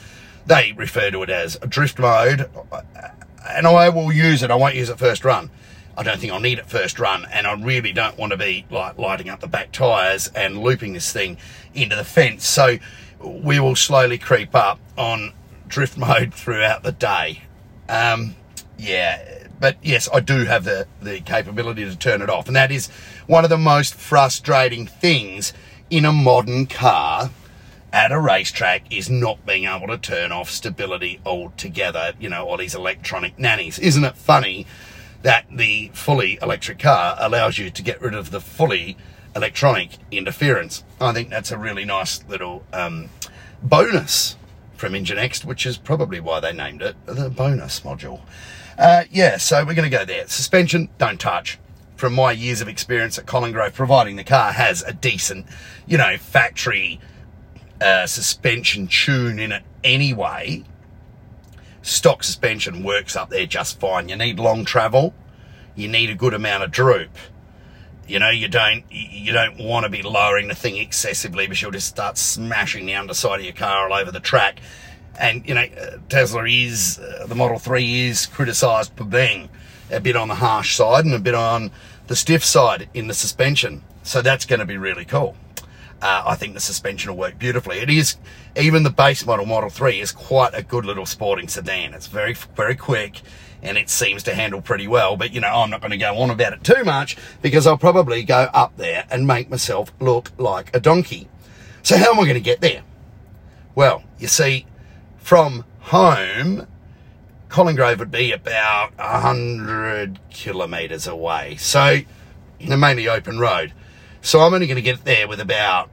They 0.46 0.72
refer 0.72 1.10
to 1.10 1.22
it 1.22 1.30
as 1.30 1.56
drift 1.68 1.98
mode, 1.98 2.50
and 3.48 3.66
I 3.66 3.88
will 3.88 4.12
use 4.12 4.42
it. 4.42 4.50
I 4.50 4.56
won't 4.56 4.74
use 4.74 4.90
it 4.90 4.98
first 4.98 5.24
run. 5.24 5.50
I 5.96 6.02
don't 6.02 6.18
think 6.18 6.32
I'll 6.32 6.40
need 6.40 6.58
it 6.58 6.66
first 6.66 6.98
run, 6.98 7.24
and 7.32 7.46
I 7.46 7.54
really 7.54 7.92
don't 7.92 8.18
want 8.18 8.32
to 8.32 8.36
be 8.36 8.66
like 8.70 8.98
lighting 8.98 9.30
up 9.30 9.40
the 9.40 9.46
back 9.46 9.72
tyres 9.72 10.28
and 10.34 10.58
looping 10.58 10.92
this 10.92 11.10
thing 11.12 11.38
into 11.72 11.96
the 11.96 12.04
fence. 12.04 12.46
So 12.46 12.78
we 13.20 13.60
will 13.60 13.76
slowly 13.76 14.18
creep 14.18 14.54
up 14.54 14.78
on 14.98 15.32
drift 15.74 15.98
mode 15.98 16.32
throughout 16.32 16.84
the 16.84 16.92
day. 16.92 17.42
Um, 17.88 18.36
yeah, 18.78 19.48
but 19.58 19.76
yes, 19.82 20.08
I 20.12 20.20
do 20.20 20.44
have 20.44 20.62
the, 20.62 20.86
the 21.02 21.20
capability 21.20 21.84
to 21.84 21.96
turn 21.96 22.22
it 22.22 22.30
off. 22.30 22.46
And 22.46 22.54
that 22.54 22.70
is 22.70 22.88
one 23.26 23.42
of 23.42 23.50
the 23.50 23.58
most 23.58 23.96
frustrating 23.96 24.86
things 24.86 25.52
in 25.90 26.04
a 26.04 26.12
modern 26.12 26.66
car 26.66 27.30
at 27.92 28.12
a 28.12 28.20
racetrack 28.20 28.92
is 28.92 29.10
not 29.10 29.44
being 29.44 29.64
able 29.64 29.88
to 29.88 29.98
turn 29.98 30.30
off 30.30 30.48
stability 30.48 31.20
altogether. 31.26 32.12
You 32.20 32.28
know, 32.28 32.46
all 32.46 32.56
these 32.56 32.76
electronic 32.76 33.36
nannies. 33.36 33.80
Isn't 33.80 34.04
it 34.04 34.16
funny 34.16 34.68
that 35.22 35.46
the 35.50 35.90
fully 35.92 36.38
electric 36.40 36.78
car 36.78 37.16
allows 37.18 37.58
you 37.58 37.70
to 37.70 37.82
get 37.82 38.00
rid 38.00 38.14
of 38.14 38.30
the 38.30 38.40
fully 38.40 38.96
electronic 39.34 39.90
interference? 40.12 40.84
I 41.00 41.12
think 41.12 41.30
that's 41.30 41.50
a 41.50 41.58
really 41.58 41.84
nice 41.84 42.22
little 42.28 42.64
um, 42.72 43.08
bonus 43.60 44.36
from 44.76 44.92
Ingenext, 44.92 45.44
which 45.44 45.66
is 45.66 45.76
probably 45.76 46.20
why 46.20 46.40
they 46.40 46.52
named 46.52 46.82
it 46.82 46.96
the 47.06 47.30
bonus 47.30 47.80
module. 47.80 48.20
Uh, 48.78 49.04
yeah, 49.10 49.36
so 49.36 49.64
we're 49.64 49.74
going 49.74 49.90
to 49.90 49.96
go 49.96 50.04
there. 50.04 50.26
Suspension, 50.26 50.88
don't 50.98 51.20
touch. 51.20 51.58
From 51.96 52.14
my 52.14 52.32
years 52.32 52.60
of 52.60 52.68
experience 52.68 53.18
at 53.18 53.26
Collingrove, 53.26 53.72
providing 53.72 54.16
the 54.16 54.24
car 54.24 54.52
has 54.52 54.82
a 54.82 54.92
decent, 54.92 55.46
you 55.86 55.96
know, 55.96 56.16
factory 56.18 57.00
uh, 57.80 58.06
suspension 58.06 58.86
tune 58.86 59.38
in 59.38 59.52
it 59.52 59.62
anyway, 59.82 60.64
stock 61.82 62.24
suspension 62.24 62.82
works 62.82 63.14
up 63.14 63.30
there 63.30 63.46
just 63.46 63.78
fine. 63.78 64.08
You 64.08 64.16
need 64.16 64.38
long 64.38 64.64
travel. 64.64 65.14
You 65.76 65.88
need 65.88 66.10
a 66.10 66.14
good 66.14 66.34
amount 66.34 66.64
of 66.64 66.70
droop. 66.70 67.10
You 68.06 68.18
know, 68.18 68.30
you 68.30 68.48
don't 68.48 68.84
you 68.90 69.32
don't 69.32 69.58
want 69.58 69.84
to 69.84 69.90
be 69.90 70.02
lowering 70.02 70.48
the 70.48 70.54
thing 70.54 70.76
excessively 70.76 71.46
because 71.46 71.62
you'll 71.62 71.70
just 71.70 71.88
start 71.88 72.18
smashing 72.18 72.86
the 72.86 72.94
underside 72.94 73.40
of 73.40 73.44
your 73.44 73.54
car 73.54 73.90
all 73.90 73.98
over 73.98 74.10
the 74.10 74.20
track. 74.20 74.60
And, 75.18 75.46
you 75.48 75.54
know, 75.54 75.66
Tesla 76.08 76.44
is, 76.46 76.98
uh, 76.98 77.26
the 77.26 77.34
Model 77.34 77.58
3 77.58 78.08
is 78.08 78.26
criticised 78.26 78.92
for 78.96 79.04
being 79.04 79.48
a 79.90 80.00
bit 80.00 80.16
on 80.16 80.28
the 80.28 80.34
harsh 80.34 80.74
side 80.76 81.04
and 81.04 81.14
a 81.14 81.18
bit 81.18 81.34
on 81.34 81.70
the 82.08 82.16
stiff 82.16 82.44
side 82.44 82.88
in 82.94 83.06
the 83.06 83.14
suspension. 83.14 83.82
So 84.02 84.22
that's 84.22 84.44
going 84.44 84.60
to 84.60 84.66
be 84.66 84.76
really 84.76 85.04
cool. 85.04 85.36
Uh, 86.04 86.22
I 86.26 86.34
think 86.34 86.52
the 86.52 86.60
suspension 86.60 87.10
will 87.10 87.16
work 87.16 87.38
beautifully. 87.38 87.78
It 87.78 87.88
is, 87.88 88.18
even 88.56 88.82
the 88.82 88.90
base 88.90 89.24
model, 89.24 89.46
Model 89.46 89.70
3, 89.70 90.00
is 90.00 90.12
quite 90.12 90.52
a 90.52 90.62
good 90.62 90.84
little 90.84 91.06
sporting 91.06 91.48
sedan. 91.48 91.94
It's 91.94 92.08
very, 92.08 92.34
very 92.34 92.76
quick 92.76 93.22
and 93.62 93.78
it 93.78 93.88
seems 93.88 94.22
to 94.24 94.34
handle 94.34 94.60
pretty 94.60 94.86
well. 94.86 95.16
But, 95.16 95.32
you 95.32 95.40
know, 95.40 95.48
I'm 95.48 95.70
not 95.70 95.80
going 95.80 95.92
to 95.92 95.96
go 95.96 96.14
on 96.18 96.28
about 96.28 96.52
it 96.52 96.62
too 96.62 96.84
much 96.84 97.16
because 97.40 97.66
I'll 97.66 97.78
probably 97.78 98.22
go 98.22 98.50
up 98.52 98.76
there 98.76 99.06
and 99.10 99.26
make 99.26 99.48
myself 99.48 99.94
look 99.98 100.30
like 100.36 100.76
a 100.76 100.78
donkey. 100.78 101.26
So 101.82 101.96
how 101.96 102.12
am 102.12 102.20
I 102.20 102.24
going 102.24 102.34
to 102.34 102.40
get 102.40 102.60
there? 102.60 102.82
Well, 103.74 104.04
you 104.18 104.28
see, 104.28 104.66
from 105.16 105.64
home, 105.80 106.66
Collingrove 107.48 107.98
would 107.98 108.10
be 108.10 108.30
about 108.30 108.94
100 108.98 110.20
kilometres 110.28 111.06
away. 111.06 111.56
So, 111.56 112.00
they're 112.60 112.76
mainly 112.76 113.08
open 113.08 113.38
road. 113.38 113.72
So 114.24 114.40
I'm 114.40 114.54
only 114.54 114.66
going 114.66 114.76
to 114.76 114.82
get 114.82 115.04
there 115.04 115.28
with 115.28 115.38
about 115.38 115.90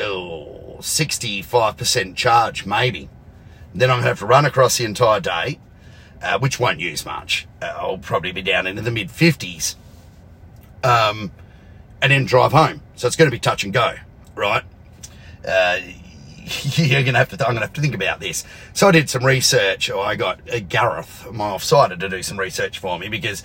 oh, 0.00 0.76
65% 0.80 2.16
charge, 2.16 2.66
maybe. 2.66 3.08
Then 3.74 3.90
I'm 3.90 3.96
going 3.96 4.04
to 4.04 4.08
have 4.08 4.18
to 4.20 4.26
run 4.26 4.46
across 4.46 4.78
the 4.78 4.84
entire 4.84 5.20
day, 5.20 5.58
uh, 6.22 6.38
which 6.38 6.58
won't 6.58 6.80
use 6.80 7.04
much. 7.04 7.46
Uh, 7.60 7.74
I'll 7.76 7.98
probably 7.98 8.32
be 8.32 8.42
down 8.42 8.66
into 8.66 8.82
the 8.82 8.90
mid 8.90 9.08
50s. 9.08 9.76
Um, 10.82 11.32
and 12.00 12.12
then 12.12 12.24
drive 12.24 12.52
home. 12.52 12.82
So 12.94 13.06
it's 13.06 13.16
going 13.16 13.30
to 13.30 13.34
be 13.34 13.40
touch 13.40 13.64
and 13.64 13.72
go, 13.72 13.94
right? 14.34 14.62
Uh, 15.46 15.78
you're 16.74 17.02
gonna 17.02 17.18
have 17.18 17.28
to. 17.30 17.46
I'm 17.46 17.54
gonna 17.54 17.66
have 17.66 17.72
to 17.72 17.80
think 17.80 17.94
about 17.94 18.20
this. 18.20 18.44
So 18.72 18.86
I 18.86 18.92
did 18.92 19.10
some 19.10 19.24
research. 19.24 19.90
Or 19.90 20.04
I 20.04 20.14
got 20.14 20.40
Gareth, 20.68 21.30
my 21.32 21.50
offsider, 21.50 21.98
to 21.98 22.08
do 22.08 22.22
some 22.22 22.38
research 22.38 22.78
for 22.78 22.98
me 22.98 23.08
because 23.08 23.42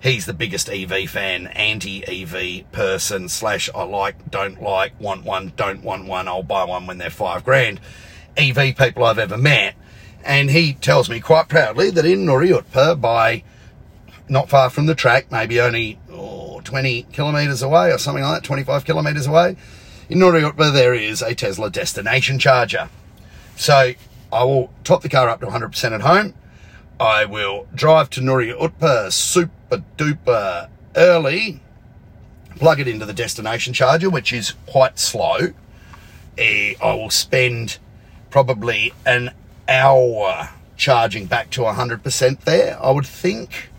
he's 0.00 0.26
the 0.26 0.34
biggest 0.34 0.68
EV 0.68 1.08
fan, 1.08 1.46
anti-EV 1.48 2.70
person. 2.72 3.28
Slash, 3.28 3.70
I 3.74 3.82
like, 3.84 4.30
don't 4.30 4.62
like, 4.62 4.98
want 5.00 5.24
one, 5.24 5.52
don't 5.56 5.82
want 5.82 6.06
one. 6.06 6.28
I'll 6.28 6.42
buy 6.42 6.64
one 6.64 6.86
when 6.86 6.98
they're 6.98 7.10
five 7.10 7.44
grand. 7.44 7.80
EV 8.36 8.76
people 8.76 9.04
I've 9.04 9.18
ever 9.18 9.36
met, 9.36 9.74
and 10.24 10.50
he 10.50 10.72
tells 10.74 11.10
me 11.10 11.20
quite 11.20 11.48
proudly 11.48 11.90
that 11.90 12.06
in 12.06 12.24
Nuriootpa, 12.24 13.00
by 13.00 13.42
not 14.28 14.48
far 14.48 14.70
from 14.70 14.86
the 14.86 14.94
track, 14.94 15.30
maybe 15.30 15.60
only 15.60 15.98
oh, 16.12 16.60
20 16.62 17.02
kilometres 17.12 17.62
away 17.62 17.92
or 17.92 17.98
something 17.98 18.22
like 18.22 18.42
that, 18.42 18.46
25 18.46 18.84
kilometres 18.84 19.26
away 19.26 19.56
in 20.10 20.18
Nuriootpa, 20.18 20.72
there 20.72 20.92
is 20.92 21.22
a 21.22 21.36
Tesla 21.36 21.70
destination 21.70 22.38
charger. 22.40 22.90
So 23.56 23.92
I 24.32 24.44
will 24.44 24.72
top 24.82 25.02
the 25.02 25.08
car 25.08 25.28
up 25.28 25.40
to 25.40 25.46
100% 25.46 25.92
at 25.92 26.00
home. 26.00 26.34
I 26.98 27.24
will 27.24 27.68
drive 27.72 28.10
to 28.10 28.20
Noori 28.20 28.52
Utpa 28.52 29.12
super 29.70 29.84
duper 29.96 30.68
early, 30.96 31.60
plug 32.56 32.80
it 32.80 32.88
into 32.88 33.06
the 33.06 33.12
destination 33.12 33.72
charger, 33.72 34.10
which 34.10 34.32
is 34.32 34.54
quite 34.66 34.98
slow. 34.98 35.38
eh, 36.38 36.74
I 36.82 36.94
will 36.94 37.10
spend 37.10 37.78
probably 38.30 38.92
an 39.04 39.30
hour 39.68 40.50
charging 40.76 41.26
back 41.26 41.50
to 41.50 41.62
100% 41.62 42.40
there, 42.40 42.82
I 42.82 42.90
would 42.90 43.06
think. 43.06 43.70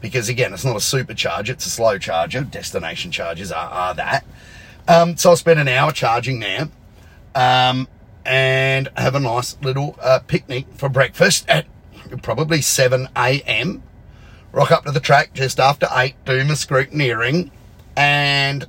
Because 0.00 0.28
again, 0.28 0.54
it's 0.54 0.64
not 0.64 0.76
a 0.76 0.78
supercharger, 0.78 1.50
it's 1.50 1.66
a 1.66 1.70
slow 1.70 1.98
charger. 1.98 2.40
Destination 2.42 3.10
chargers 3.10 3.52
are, 3.52 3.68
are 3.68 3.94
that. 3.94 4.24
Um, 4.88 5.16
so 5.16 5.30
I'll 5.30 5.36
spend 5.36 5.60
an 5.60 5.68
hour 5.68 5.92
charging 5.92 6.40
there 6.40 6.68
um, 7.34 7.86
and 8.24 8.88
have 8.96 9.14
a 9.14 9.20
nice 9.20 9.56
little 9.62 9.96
uh, 10.00 10.20
picnic 10.26 10.66
for 10.74 10.88
breakfast 10.88 11.44
at 11.48 11.66
probably 12.22 12.62
7 12.62 13.08
a.m. 13.14 13.82
Rock 14.52 14.72
up 14.72 14.84
to 14.84 14.90
the 14.90 15.00
track 15.00 15.32
just 15.32 15.60
after 15.60 15.86
8, 15.90 16.14
do 16.24 16.44
my 16.44 16.54
scrutineering, 16.54 17.50
and 17.96 18.66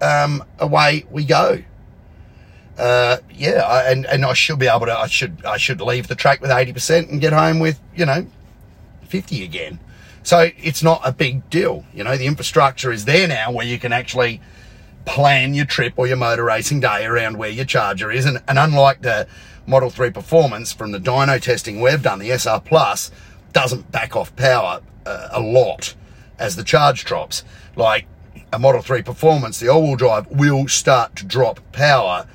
um, 0.00 0.44
away 0.58 1.06
we 1.10 1.24
go. 1.24 1.62
Uh, 2.76 3.18
yeah, 3.30 3.62
I, 3.62 3.90
and 3.90 4.06
and 4.06 4.24
I 4.24 4.32
should 4.32 4.58
be 4.58 4.66
able 4.66 4.86
to. 4.86 4.98
I 4.98 5.06
should 5.06 5.44
I 5.44 5.58
should 5.58 5.80
leave 5.80 6.08
the 6.08 6.14
track 6.14 6.40
with 6.40 6.50
eighty 6.50 6.72
percent 6.72 7.10
and 7.10 7.20
get 7.20 7.34
home 7.34 7.58
with 7.58 7.78
you 7.94 8.06
know 8.06 8.26
fifty 9.04 9.44
again. 9.44 9.78
So 10.22 10.50
it's 10.56 10.82
not 10.82 11.00
a 11.04 11.12
big 11.12 11.48
deal. 11.50 11.84
You 11.92 12.04
know, 12.04 12.16
the 12.16 12.26
infrastructure 12.26 12.90
is 12.90 13.04
there 13.04 13.28
now 13.28 13.50
where 13.52 13.66
you 13.66 13.78
can 13.78 13.92
actually 13.92 14.40
plan 15.04 15.52
your 15.52 15.64
trip 15.64 15.94
or 15.96 16.06
your 16.06 16.16
motor 16.16 16.44
racing 16.44 16.80
day 16.80 17.04
around 17.04 17.36
where 17.36 17.50
your 17.50 17.64
charger 17.64 18.10
is. 18.10 18.24
And, 18.24 18.40
and 18.46 18.58
unlike 18.58 19.02
the 19.02 19.26
Model 19.66 19.90
3 19.90 20.10
Performance 20.10 20.72
from 20.72 20.92
the 20.92 20.98
dyno 20.98 21.40
testing 21.40 21.80
we've 21.80 22.02
done, 22.02 22.20
the 22.20 22.30
SR 22.30 22.60
Plus 22.60 23.10
doesn't 23.52 23.90
back 23.92 24.16
off 24.16 24.34
power 24.36 24.80
uh, 25.06 25.28
a 25.30 25.40
lot 25.40 25.94
as 26.38 26.56
the 26.56 26.64
charge 26.64 27.04
drops. 27.04 27.44
Like 27.76 28.06
a 28.52 28.58
Model 28.58 28.82
3 28.82 29.02
Performance, 29.02 29.60
the 29.60 29.68
all-wheel 29.68 29.96
drive 29.96 30.26
will 30.28 30.68
start 30.68 31.16
to 31.16 31.24
drop 31.24 31.60
power 31.72 32.26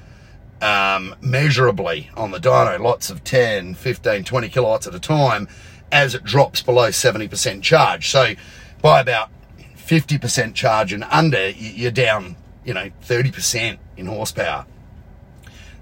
um, 0.61 1.15
measurably 1.21 2.09
on 2.15 2.31
the 2.31 2.39
dyno, 2.39 2.79
lots 2.79 3.09
of 3.09 3.23
10, 3.23 3.75
15, 3.75 4.23
20 4.23 4.49
kilowatts 4.49 4.87
at 4.87 4.95
a 4.95 4.99
time 4.99 5.47
as 5.91 6.15
it 6.15 6.23
drops 6.23 6.61
below 6.61 6.89
70% 6.89 7.61
charge. 7.61 8.09
So 8.09 8.33
by 8.81 8.99
about 8.99 9.29
50% 9.75 10.53
charge 10.53 10.91
and 10.91 11.03
under, 11.05 11.49
you're 11.49 11.91
down, 11.91 12.35
you 12.65 12.73
know, 12.73 12.89
30% 13.03 13.77
in 13.95 14.05
horsepower. 14.07 14.65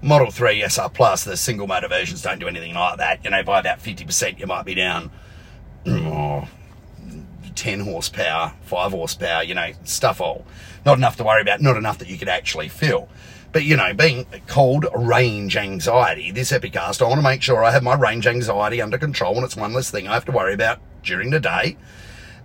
Model 0.02 0.30
3 0.30 0.62
SR 0.62 0.90
Plus, 0.90 1.24
the 1.24 1.36
single 1.36 1.66
motor 1.66 1.88
versions 1.88 2.22
don't 2.22 2.38
do 2.38 2.46
anything 2.46 2.74
like 2.74 2.98
that. 2.98 3.24
You 3.24 3.30
know, 3.30 3.42
by 3.42 3.60
about 3.60 3.80
50%, 3.80 4.38
you 4.38 4.46
might 4.46 4.64
be 4.64 4.74
down 4.74 5.10
oh, 5.86 6.48
10 7.54 7.80
horsepower, 7.80 8.52
5 8.62 8.92
horsepower, 8.92 9.42
you 9.42 9.54
know, 9.54 9.72
stuff 9.84 10.20
all. 10.20 10.44
Not 10.84 10.98
enough 10.98 11.16
to 11.16 11.24
worry 11.24 11.42
about, 11.42 11.60
not 11.60 11.76
enough 11.76 11.98
that 11.98 12.08
you 12.08 12.18
could 12.18 12.28
actually 12.28 12.68
feel. 12.68 13.08
But, 13.52 13.64
you 13.64 13.76
know, 13.76 13.94
being 13.94 14.26
called 14.46 14.86
range 14.94 15.56
anxiety, 15.56 16.30
this 16.30 16.52
Epicast, 16.52 17.00
I 17.00 17.08
want 17.08 17.18
to 17.18 17.22
make 17.22 17.42
sure 17.42 17.64
I 17.64 17.70
have 17.70 17.82
my 17.82 17.94
range 17.94 18.26
anxiety 18.26 18.82
under 18.82 18.98
control 18.98 19.36
and 19.36 19.44
it's 19.44 19.56
one 19.56 19.72
less 19.72 19.90
thing 19.90 20.06
I 20.06 20.14
have 20.14 20.26
to 20.26 20.32
worry 20.32 20.52
about 20.52 20.78
during 21.02 21.30
the 21.30 21.40
day. 21.40 21.76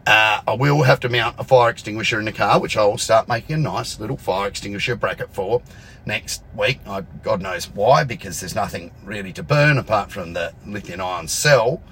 Uh, 0.08 0.42
I 0.48 0.54
will 0.54 0.84
have 0.84 1.00
to 1.02 1.10
mount 1.10 1.36
a 1.38 1.44
fire 1.44 1.70
extinguisher 1.70 2.18
in 2.18 2.26
the 2.26 2.32
car, 2.32 2.60
which 2.60 2.76
I 2.76 2.86
will 2.86 2.98
start 2.98 3.28
making 3.28 3.56
a 3.56 3.60
nice 3.60 4.00
little 4.00 4.18
fire 4.18 4.48
extinguisher 4.48 4.96
bracket 4.96 5.34
for 5.34 5.62
next 6.06 6.44
week. 6.56 6.80
I, 6.88 7.02
God 7.22 7.42
knows 7.42 7.70
why, 7.70 8.04
because 8.04 8.40
there's 8.40 8.56
nothing 8.56 8.92
really 9.04 9.32
to 9.34 9.44
burn 9.44 9.78
apart 9.78 10.12
from 10.12 10.34
the 10.34 10.54
lithium 10.66 11.02
ion 11.02 11.28
cell, 11.28 11.84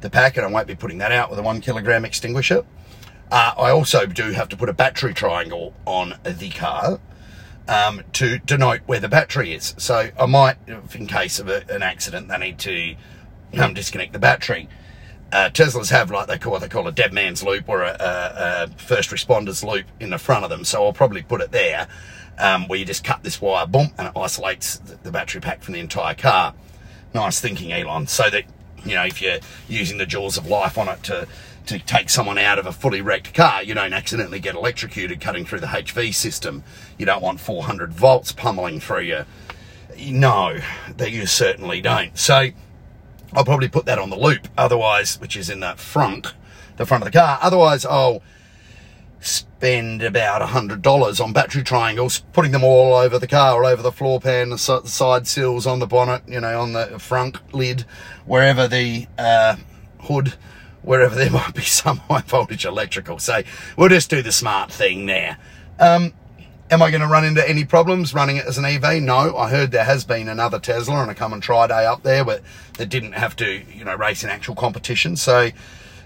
the 0.00 0.10
packet. 0.10 0.44
I 0.44 0.46
won't 0.46 0.66
be 0.66 0.74
putting 0.74 0.98
that 0.98 1.12
out 1.12 1.30
with 1.30 1.38
a 1.38 1.42
one 1.42 1.60
kilogram 1.60 2.04
extinguisher. 2.04 2.64
Uh, 3.30 3.52
I 3.58 3.70
also 3.70 4.06
do 4.06 4.30
have 4.32 4.48
to 4.48 4.56
put 4.56 4.68
a 4.68 4.72
battery 4.72 5.12
triangle 5.12 5.74
on 5.84 6.14
the 6.24 6.50
car 6.50 6.98
um, 7.68 8.02
to 8.14 8.38
denote 8.38 8.80
where 8.86 9.00
the 9.00 9.08
battery 9.08 9.52
is. 9.52 9.74
So 9.76 10.10
I 10.18 10.26
might, 10.26 10.56
in 10.94 11.06
case 11.06 11.38
of 11.38 11.48
a, 11.48 11.62
an 11.68 11.82
accident, 11.82 12.28
they 12.28 12.38
need 12.38 12.58
to 12.60 12.96
um, 13.58 13.74
disconnect 13.74 14.14
the 14.14 14.18
battery. 14.18 14.68
Uh, 15.30 15.50
Teslas 15.50 15.90
have 15.90 16.10
like 16.10 16.26
they 16.26 16.38
call 16.38 16.52
what 16.52 16.62
they 16.62 16.68
call 16.68 16.88
a 16.88 16.92
dead 16.92 17.12
man's 17.12 17.42
loop 17.42 17.68
or 17.68 17.82
a, 17.82 17.90
a, 18.00 18.64
a, 18.64 18.68
first 18.78 19.10
responders 19.10 19.62
loop 19.62 19.84
in 20.00 20.08
the 20.08 20.18
front 20.18 20.44
of 20.44 20.50
them. 20.50 20.64
So 20.64 20.84
I'll 20.84 20.94
probably 20.94 21.20
put 21.20 21.42
it 21.42 21.52
there 21.52 21.86
um, 22.38 22.66
where 22.66 22.78
you 22.78 22.86
just 22.86 23.04
cut 23.04 23.22
this 23.22 23.38
wire, 23.38 23.66
boom, 23.66 23.92
and 23.98 24.08
it 24.08 24.12
isolates 24.16 24.78
the, 24.78 24.96
the 25.02 25.12
battery 25.12 25.42
pack 25.42 25.62
from 25.62 25.74
the 25.74 25.80
entire 25.80 26.14
car. 26.14 26.54
Nice 27.12 27.40
thinking, 27.40 27.72
Elon. 27.72 28.06
So 28.06 28.30
that 28.30 28.44
you 28.84 28.94
know 28.94 29.04
if 29.04 29.20
you're 29.20 29.38
using 29.68 29.98
the 29.98 30.06
jaws 30.06 30.36
of 30.36 30.46
life 30.46 30.78
on 30.78 30.88
it 30.88 31.02
to 31.04 31.26
to 31.66 31.78
take 31.78 32.08
someone 32.08 32.38
out 32.38 32.58
of 32.58 32.64
a 32.64 32.72
fully 32.72 33.02
wrecked 33.02 33.34
car, 33.34 33.62
you 33.62 33.74
don't 33.74 33.92
accidentally 33.92 34.40
get 34.40 34.54
electrocuted 34.54 35.20
cutting 35.20 35.44
through 35.44 35.60
the 35.60 35.66
HV 35.66 36.14
system. 36.14 36.64
You 36.96 37.04
don't 37.04 37.22
want 37.22 37.40
400 37.40 37.92
volts 37.92 38.32
pummeling 38.32 38.80
through 38.80 39.02
you. 39.02 39.24
No, 39.98 40.58
that 40.96 41.10
you 41.12 41.26
certainly 41.26 41.82
don't. 41.82 42.16
So 42.16 42.48
I'll 43.34 43.44
probably 43.44 43.68
put 43.68 43.84
that 43.84 43.98
on 43.98 44.08
the 44.08 44.16
loop, 44.16 44.48
otherwise, 44.56 45.20
which 45.20 45.36
is 45.36 45.50
in 45.50 45.60
the 45.60 45.74
front, 45.74 46.32
the 46.78 46.86
front 46.86 47.02
of 47.02 47.12
the 47.12 47.18
car. 47.18 47.38
Otherwise, 47.42 47.84
I'll 47.84 48.22
spend 49.20 50.02
about 50.02 50.42
a 50.42 50.46
hundred 50.46 50.82
dollars 50.82 51.20
on 51.20 51.32
battery 51.32 51.62
triangles, 51.62 52.20
putting 52.32 52.52
them 52.52 52.64
all 52.64 52.94
over 52.94 53.18
the 53.18 53.26
car, 53.26 53.62
all 53.62 53.66
over 53.66 53.82
the 53.82 53.92
floor 53.92 54.20
pan, 54.20 54.50
the 54.50 54.58
side 54.58 55.26
sills, 55.26 55.66
on 55.66 55.78
the 55.78 55.86
bonnet, 55.86 56.22
you 56.26 56.40
know, 56.40 56.60
on 56.60 56.72
the 56.72 56.98
front 56.98 57.54
lid, 57.54 57.84
wherever 58.26 58.68
the 58.68 59.06
uh, 59.18 59.56
hood 60.00 60.34
wherever 60.82 61.14
there 61.14 61.30
might 61.32 61.54
be 61.54 61.62
some 61.62 61.98
high 61.98 62.22
voltage 62.22 62.64
electrical. 62.64 63.18
So 63.18 63.42
we'll 63.76 63.90
just 63.90 64.10
do 64.10 64.22
the 64.22 64.32
smart 64.32 64.72
thing 64.72 65.06
there. 65.06 65.38
Um, 65.78 66.14
am 66.70 66.82
I 66.82 66.90
going 66.90 67.02
to 67.02 67.06
run 67.06 67.24
into 67.24 67.46
any 67.48 67.64
problems 67.64 68.14
running 68.14 68.38
it 68.38 68.46
as 68.46 68.58
an 68.58 68.64
EV? 68.64 69.02
No. 69.02 69.36
I 69.36 69.50
heard 69.50 69.70
there 69.70 69.84
has 69.84 70.04
been 70.04 70.28
another 70.28 70.58
Tesla 70.58 70.96
on 70.96 71.10
a 71.10 71.14
come 71.14 71.32
and 71.32 71.42
try 71.42 71.66
day 71.66 71.86
up 71.86 72.02
there, 72.02 72.24
but 72.24 72.42
that 72.78 72.88
didn't 72.88 73.12
have 73.12 73.36
to, 73.36 73.62
you 73.72 73.84
know, 73.84 73.94
race 73.94 74.24
in 74.24 74.30
actual 74.30 74.54
competition. 74.54 75.16
So, 75.16 75.50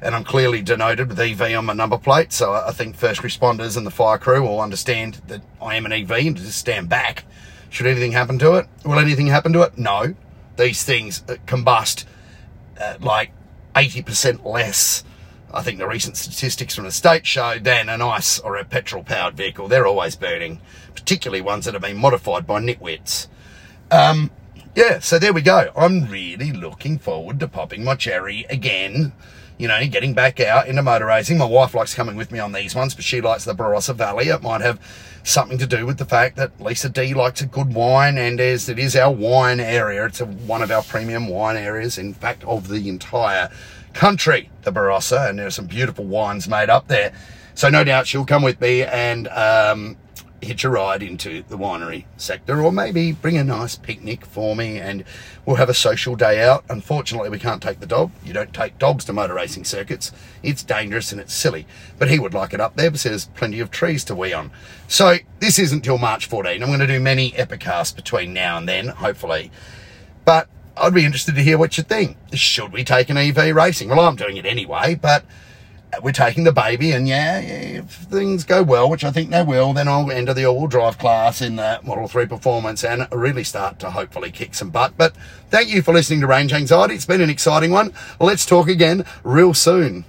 and 0.02 0.16
I'm 0.16 0.24
clearly 0.24 0.62
denoted 0.62 1.08
with 1.08 1.20
EV 1.20 1.56
on 1.56 1.66
my 1.66 1.72
number 1.72 1.96
plate. 1.96 2.32
So 2.32 2.52
I 2.52 2.72
think 2.72 2.96
first 2.96 3.22
responders 3.22 3.76
and 3.76 3.86
the 3.86 3.90
fire 3.90 4.18
crew 4.18 4.42
will 4.42 4.60
understand 4.60 5.22
that 5.28 5.42
I 5.60 5.76
am 5.76 5.86
an 5.86 5.92
EV 5.92 6.10
and 6.10 6.36
just 6.36 6.58
stand 6.58 6.88
back. 6.88 7.24
Should 7.70 7.86
anything 7.86 8.12
happen 8.12 8.38
to 8.40 8.54
it? 8.54 8.66
Will 8.84 8.98
anything 8.98 9.28
happen 9.28 9.52
to 9.52 9.62
it? 9.62 9.78
No. 9.78 10.14
These 10.56 10.82
things 10.82 11.22
uh, 11.28 11.36
combust 11.46 12.04
uh, 12.80 12.96
like 13.00 13.30
80% 13.76 14.44
less. 14.44 15.04
I 15.54 15.62
think 15.62 15.78
the 15.78 15.86
recent 15.86 16.16
statistics 16.16 16.74
from 16.74 16.84
the 16.84 16.90
state 16.90 17.26
show 17.26 17.58
than 17.58 17.88
an 17.88 18.02
ICE 18.02 18.40
or 18.40 18.56
a 18.56 18.64
petrol 18.64 19.04
powered 19.04 19.36
vehicle. 19.36 19.68
They're 19.68 19.86
always 19.86 20.16
burning, 20.16 20.60
particularly 20.94 21.42
ones 21.42 21.66
that 21.66 21.74
have 21.74 21.82
been 21.82 21.96
modified 21.96 22.46
by 22.46 22.60
nitwits. 22.60 23.28
Um, 23.90 24.30
yeah, 24.74 24.98
so 24.98 25.18
there 25.18 25.32
we 25.32 25.42
go. 25.42 25.70
I'm 25.76 26.06
really 26.06 26.52
looking 26.52 26.98
forward 26.98 27.38
to 27.40 27.48
popping 27.48 27.84
my 27.84 27.94
cherry 27.94 28.46
again. 28.50 29.12
You 29.62 29.68
know, 29.68 29.86
getting 29.86 30.12
back 30.12 30.40
out 30.40 30.66
into 30.66 30.82
motor 30.82 31.06
racing. 31.06 31.38
My 31.38 31.44
wife 31.44 31.72
likes 31.72 31.94
coming 31.94 32.16
with 32.16 32.32
me 32.32 32.40
on 32.40 32.50
these 32.50 32.74
ones, 32.74 32.96
but 32.96 33.04
she 33.04 33.20
likes 33.20 33.44
the 33.44 33.54
Barossa 33.54 33.94
Valley. 33.94 34.26
It 34.26 34.42
might 34.42 34.60
have 34.60 34.80
something 35.22 35.56
to 35.58 35.68
do 35.68 35.86
with 35.86 35.98
the 35.98 36.04
fact 36.04 36.34
that 36.34 36.60
Lisa 36.60 36.88
D 36.88 37.14
likes 37.14 37.42
a 37.42 37.46
good 37.46 37.72
wine, 37.72 38.18
and 38.18 38.40
as 38.40 38.68
it 38.68 38.76
is 38.76 38.96
our 38.96 39.12
wine 39.12 39.60
area, 39.60 40.04
it's 40.04 40.20
a, 40.20 40.26
one 40.26 40.62
of 40.62 40.72
our 40.72 40.82
premium 40.82 41.28
wine 41.28 41.56
areas, 41.56 41.96
in 41.96 42.12
fact, 42.12 42.42
of 42.42 42.66
the 42.66 42.88
entire 42.88 43.50
country, 43.92 44.50
the 44.62 44.72
Barossa, 44.72 45.30
and 45.30 45.38
there's 45.38 45.54
some 45.54 45.66
beautiful 45.66 46.06
wines 46.06 46.48
made 46.48 46.68
up 46.68 46.88
there. 46.88 47.12
So 47.54 47.68
no 47.68 47.84
doubt 47.84 48.08
she'll 48.08 48.26
come 48.26 48.42
with 48.42 48.60
me 48.60 48.82
and 48.82 49.28
um, 49.28 49.96
hitch 50.42 50.64
a 50.64 50.68
ride 50.70 51.02
into 51.02 51.44
the 51.48 51.56
winery 51.56 52.04
sector 52.16 52.60
or 52.60 52.72
maybe 52.72 53.12
bring 53.12 53.38
a 53.38 53.44
nice 53.44 53.76
picnic 53.76 54.26
for 54.26 54.56
me 54.56 54.78
and 54.78 55.04
we'll 55.46 55.56
have 55.56 55.68
a 55.68 55.74
social 55.74 56.16
day 56.16 56.42
out. 56.42 56.64
Unfortunately, 56.68 57.30
we 57.30 57.38
can't 57.38 57.62
take 57.62 57.80
the 57.80 57.86
dog. 57.86 58.10
You 58.24 58.32
don't 58.32 58.52
take 58.52 58.78
dogs 58.78 59.04
to 59.04 59.12
motor 59.12 59.34
racing 59.34 59.64
circuits. 59.64 60.10
It's 60.42 60.62
dangerous 60.62 61.12
and 61.12 61.20
it's 61.20 61.32
silly. 61.32 61.66
But 61.98 62.10
he 62.10 62.18
would 62.18 62.34
like 62.34 62.52
it 62.52 62.60
up 62.60 62.76
there 62.76 62.90
because 62.90 63.04
there's 63.04 63.26
plenty 63.26 63.60
of 63.60 63.70
trees 63.70 64.04
to 64.04 64.14
wee 64.14 64.32
on. 64.32 64.50
So 64.88 65.16
this 65.38 65.58
isn't 65.58 65.82
till 65.82 65.98
March 65.98 66.26
14. 66.26 66.62
I'm 66.62 66.68
going 66.68 66.80
to 66.80 66.86
do 66.86 67.00
many 67.00 67.32
epicasts 67.32 67.94
between 67.94 68.32
now 68.32 68.58
and 68.58 68.68
then, 68.68 68.88
hopefully. 68.88 69.52
But 70.24 70.48
I'd 70.76 70.94
be 70.94 71.04
interested 71.04 71.34
to 71.36 71.42
hear 71.42 71.58
what 71.58 71.76
you 71.78 71.84
think. 71.84 72.16
Should 72.32 72.72
we 72.72 72.82
take 72.82 73.10
an 73.10 73.16
EV 73.16 73.54
racing? 73.54 73.88
Well, 73.90 74.00
I'm 74.00 74.16
doing 74.16 74.36
it 74.36 74.46
anyway, 74.46 74.96
but 74.96 75.24
we're 76.02 76.12
taking 76.12 76.44
the 76.44 76.52
baby, 76.52 76.92
and 76.92 77.06
yeah, 77.06 77.40
if 77.40 77.84
things 77.84 78.44
go 78.44 78.62
well, 78.62 78.88
which 78.88 79.04
I 79.04 79.10
think 79.10 79.30
they 79.30 79.42
will, 79.42 79.72
then 79.72 79.88
I'll 79.88 80.10
enter 80.10 80.32
the 80.32 80.46
all-wheel 80.46 80.68
drive 80.68 80.98
class 80.98 81.42
in 81.42 81.56
the 81.56 81.80
Model 81.82 82.08
3 82.08 82.26
Performance 82.26 82.84
and 82.84 83.06
really 83.12 83.44
start 83.44 83.78
to 83.80 83.90
hopefully 83.90 84.30
kick 84.30 84.54
some 84.54 84.70
butt. 84.70 84.94
But 84.96 85.14
thank 85.50 85.68
you 85.68 85.82
for 85.82 85.92
listening 85.92 86.20
to 86.20 86.26
Range 86.26 86.52
Anxiety. 86.52 86.94
It's 86.94 87.04
been 87.04 87.20
an 87.20 87.30
exciting 87.30 87.70
one. 87.72 87.92
Let's 88.20 88.46
talk 88.46 88.68
again 88.68 89.04
real 89.22 89.54
soon. 89.54 90.04